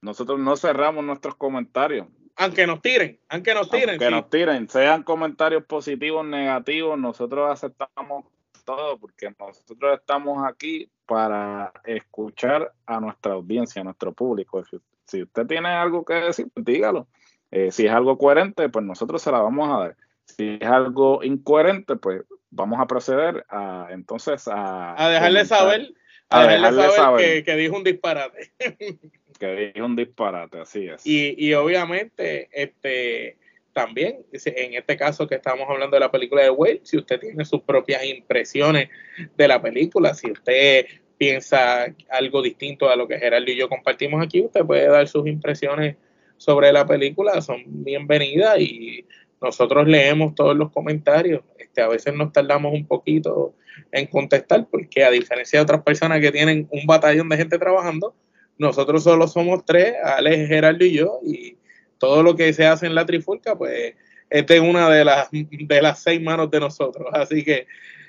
nosotros 0.00 0.38
no 0.38 0.56
cerramos 0.56 1.04
nuestros 1.04 1.34
comentarios. 1.36 2.06
Aunque 2.36 2.66
nos 2.66 2.80
tiren, 2.80 3.18
aunque 3.28 3.52
nos 3.52 3.68
tiren. 3.68 3.90
Aunque 3.90 4.10
nos 4.10 4.30
tiren, 4.30 4.68
sean 4.68 5.02
comentarios 5.02 5.64
positivos, 5.64 6.24
negativos, 6.24 6.98
nosotros 6.98 7.50
aceptamos 7.50 8.24
todo 8.64 8.98
porque 8.98 9.34
nosotros 9.38 9.98
estamos 9.98 10.46
aquí 10.46 10.90
para 11.04 11.72
escuchar 11.84 12.72
a 12.86 13.00
nuestra 13.00 13.32
audiencia, 13.32 13.80
a 13.80 13.84
nuestro 13.84 14.12
público. 14.12 14.62
Si, 15.04 15.22
usted 15.22 15.46
tiene 15.46 15.68
algo 15.68 16.04
que 16.04 16.14
decir, 16.14 16.48
dígalo. 16.54 17.08
Eh, 17.50 17.72
si 17.72 17.86
es 17.86 17.92
algo 17.92 18.18
coherente, 18.18 18.68
pues 18.68 18.84
nosotros 18.84 19.20
se 19.20 19.32
la 19.32 19.40
vamos 19.40 19.68
a 19.68 19.78
dar. 19.80 19.96
Si 20.36 20.58
es 20.60 20.68
algo 20.68 21.22
incoherente, 21.22 21.96
pues 21.96 22.22
vamos 22.50 22.80
a 22.80 22.86
proceder 22.86 23.44
a 23.48 23.88
entonces 23.90 24.46
a, 24.48 24.94
a 25.02 25.10
dejarle 25.10 25.44
saber 25.44 25.92
a, 26.30 26.46
dejarle, 26.46 26.90
saber, 26.90 27.44
Que, 27.44 27.56
dijo 27.56 27.76
un 27.76 27.84
disparate. 27.84 28.52
que 29.38 29.72
dijo 29.74 29.86
un 29.86 29.96
disparate, 29.96 30.60
así 30.60 30.86
es. 30.86 31.06
Y, 31.06 31.34
y 31.38 31.54
obviamente, 31.54 32.48
este 32.52 33.38
también, 33.72 34.26
en 34.32 34.74
este 34.74 34.96
caso 34.96 35.28
que 35.28 35.36
estamos 35.36 35.68
hablando 35.68 35.94
de 35.94 36.00
la 36.00 36.10
película 36.10 36.42
de 36.42 36.50
Wade, 36.50 36.80
si 36.82 36.96
usted 36.96 37.20
tiene 37.20 37.44
sus 37.44 37.62
propias 37.62 38.04
impresiones 38.04 38.88
de 39.36 39.48
la 39.48 39.62
película, 39.62 40.14
si 40.14 40.32
usted 40.32 40.86
piensa 41.16 41.94
algo 42.10 42.42
distinto 42.42 42.88
a 42.88 42.96
lo 42.96 43.06
que 43.06 43.20
Gerardo 43.20 43.48
y 43.48 43.56
yo 43.56 43.68
compartimos 43.68 44.20
aquí, 44.20 44.40
usted 44.40 44.64
puede 44.64 44.88
dar 44.88 45.06
sus 45.06 45.28
impresiones 45.28 45.94
sobre 46.38 46.72
la 46.72 46.86
película, 46.86 47.40
son 47.40 47.62
bienvenidas 47.66 48.58
y 48.58 49.06
nosotros 49.40 49.86
leemos 49.86 50.34
todos 50.34 50.56
los 50.56 50.70
comentarios. 50.72 51.42
Este, 51.58 51.80
a 51.80 51.88
veces 51.88 52.14
nos 52.14 52.32
tardamos 52.32 52.72
un 52.72 52.86
poquito 52.86 53.54
en 53.92 54.06
contestar, 54.06 54.66
porque 54.70 55.04
a 55.04 55.10
diferencia 55.10 55.58
de 55.58 55.62
otras 55.62 55.82
personas 55.82 56.20
que 56.20 56.32
tienen 56.32 56.68
un 56.70 56.86
batallón 56.86 57.28
de 57.28 57.36
gente 57.36 57.58
trabajando, 57.58 58.14
nosotros 58.58 59.04
solo 59.04 59.28
somos 59.28 59.64
tres, 59.64 59.94
Alex, 60.02 60.48
Gerardo 60.48 60.84
y 60.84 60.92
yo, 60.92 61.20
y 61.24 61.56
todo 61.98 62.22
lo 62.22 62.34
que 62.34 62.52
se 62.52 62.66
hace 62.66 62.86
en 62.86 62.94
la 62.94 63.06
trifulca, 63.06 63.56
pues 63.56 63.94
esta 64.30 64.54
es 64.54 64.60
una 64.60 64.90
de 64.90 65.04
las, 65.04 65.28
de 65.30 65.82
las 65.82 66.02
seis 66.02 66.20
manos 66.20 66.50
de 66.50 66.60
nosotros. 66.60 67.08
Así 67.12 67.44
que 67.44 67.66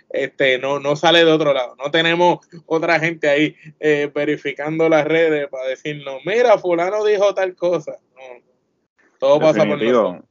este 0.09 0.57
no, 0.57 0.79
no 0.79 0.95
sale 0.95 1.23
de 1.23 1.31
otro 1.31 1.53
lado. 1.53 1.75
No 1.77 1.91
tenemos 1.91 2.39
otra 2.65 2.99
gente 2.99 3.29
ahí 3.29 3.55
eh, 3.79 4.09
verificando 4.13 4.89
las 4.89 5.05
redes 5.05 5.47
para 5.49 5.67
decirnos, 5.67 6.21
mira, 6.25 6.57
fulano 6.57 7.05
dijo 7.05 7.33
tal 7.33 7.55
cosa. 7.55 7.97
todo 9.19 9.39
pasa 9.39 9.65
por 9.65 9.81
nosotros. 9.81 10.28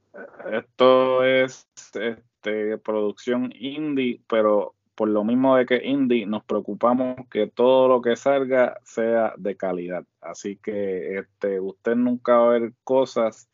Esto 0.52 1.24
es 1.24 1.68
este, 1.94 2.78
producción 2.78 3.52
indie, 3.54 4.20
pero 4.28 4.74
por 4.94 5.09
lo 5.09 5.22
mismo 5.22 5.57
de 5.57 5.64
que 5.64 5.87
indie, 5.87 6.26
nos 6.26 6.44
preocupamos 6.44 7.16
que 7.31 7.46
todo 7.46 7.87
lo 7.87 8.02
que 8.02 8.16
salga 8.16 8.78
sea 8.83 9.33
de 9.37 9.57
calidad. 9.57 10.04
Así 10.20 10.57
que 10.57 11.18
este, 11.18 11.61
usted 11.61 11.94
nunca 11.94 12.38
va 12.38 12.46
a 12.46 12.59
ver 12.59 12.72
cosas 12.83 13.48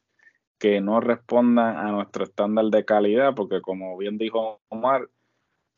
que 0.58 0.80
no 0.80 1.00
respondan 1.00 1.76
a 1.76 1.92
nuestro 1.92 2.24
estándar 2.24 2.64
de 2.66 2.86
calidad, 2.86 3.34
porque 3.34 3.60
como 3.60 3.96
bien 3.98 4.16
dijo 4.16 4.60
Omar, 4.68 5.10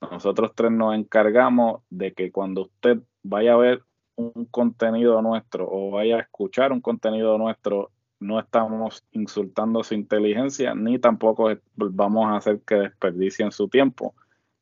nosotros 0.00 0.52
tres 0.54 0.70
nos 0.70 0.94
encargamos 0.94 1.82
de 1.90 2.12
que 2.12 2.30
cuando 2.30 2.62
usted 2.62 2.98
vaya 3.24 3.54
a 3.54 3.56
ver 3.56 3.82
un 4.14 4.46
contenido 4.46 5.20
nuestro 5.22 5.68
o 5.68 5.90
vaya 5.90 6.18
a 6.18 6.20
escuchar 6.20 6.70
un 6.70 6.80
contenido 6.80 7.38
nuestro, 7.38 7.90
no 8.20 8.40
estamos 8.40 9.04
insultando 9.12 9.84
su 9.84 9.94
inteligencia 9.94 10.74
ni 10.74 10.98
tampoco 10.98 11.50
vamos 11.74 12.26
a 12.26 12.36
hacer 12.36 12.60
que 12.66 12.76
desperdicien 12.76 13.52
su 13.52 13.68
tiempo 13.68 14.14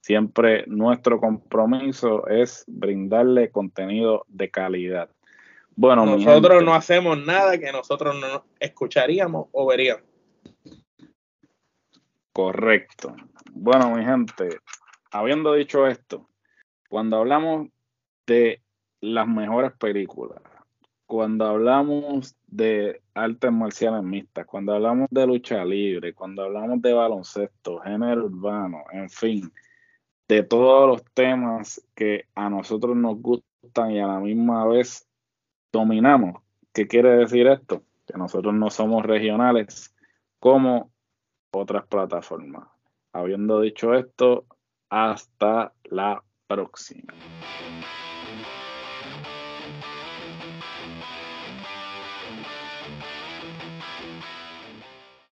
Siempre 0.04 0.64
nuestro 0.66 1.18
compromiso 1.18 2.26
es 2.26 2.64
brindarle 2.66 3.50
contenido 3.50 4.26
de 4.28 4.50
calidad. 4.50 5.08
Bueno, 5.76 6.04
nosotros 6.04 6.62
no 6.62 6.74
hacemos 6.74 7.16
nada 7.24 7.56
que 7.56 7.72
nosotros 7.72 8.14
no 8.20 8.44
escucharíamos 8.60 9.46
o 9.50 9.66
veríamos. 9.66 10.04
Correcto. 12.34 13.16
Bueno, 13.52 13.96
mi 13.96 14.04
gente, 14.04 14.58
habiendo 15.10 15.54
dicho 15.54 15.86
esto, 15.86 16.28
cuando 16.90 17.16
hablamos 17.16 17.68
de 18.26 18.60
las 19.00 19.26
mejores 19.26 19.72
películas, 19.72 20.42
cuando 21.06 21.46
hablamos 21.46 22.36
de 22.54 23.02
artes 23.14 23.50
marciales 23.50 24.04
mixtas, 24.04 24.46
cuando 24.46 24.74
hablamos 24.74 25.08
de 25.10 25.26
lucha 25.26 25.64
libre, 25.64 26.14
cuando 26.14 26.44
hablamos 26.44 26.80
de 26.82 26.92
baloncesto, 26.92 27.80
género 27.80 28.26
urbano, 28.26 28.84
en 28.92 29.10
fin, 29.10 29.52
de 30.28 30.44
todos 30.44 30.86
los 30.86 31.04
temas 31.14 31.84
que 31.96 32.26
a 32.36 32.48
nosotros 32.48 32.96
nos 32.96 33.20
gustan 33.20 33.90
y 33.90 33.98
a 33.98 34.06
la 34.06 34.20
misma 34.20 34.66
vez 34.68 35.04
dominamos. 35.72 36.42
¿Qué 36.72 36.86
quiere 36.86 37.16
decir 37.16 37.48
esto? 37.48 37.82
Que 38.06 38.16
nosotros 38.16 38.54
no 38.54 38.70
somos 38.70 39.04
regionales 39.04 39.92
como 40.38 40.92
otras 41.50 41.86
plataformas. 41.88 42.68
Habiendo 43.12 43.60
dicho 43.60 43.94
esto, 43.94 44.46
hasta 44.90 45.72
la 45.84 46.22
próxima. 46.46 47.12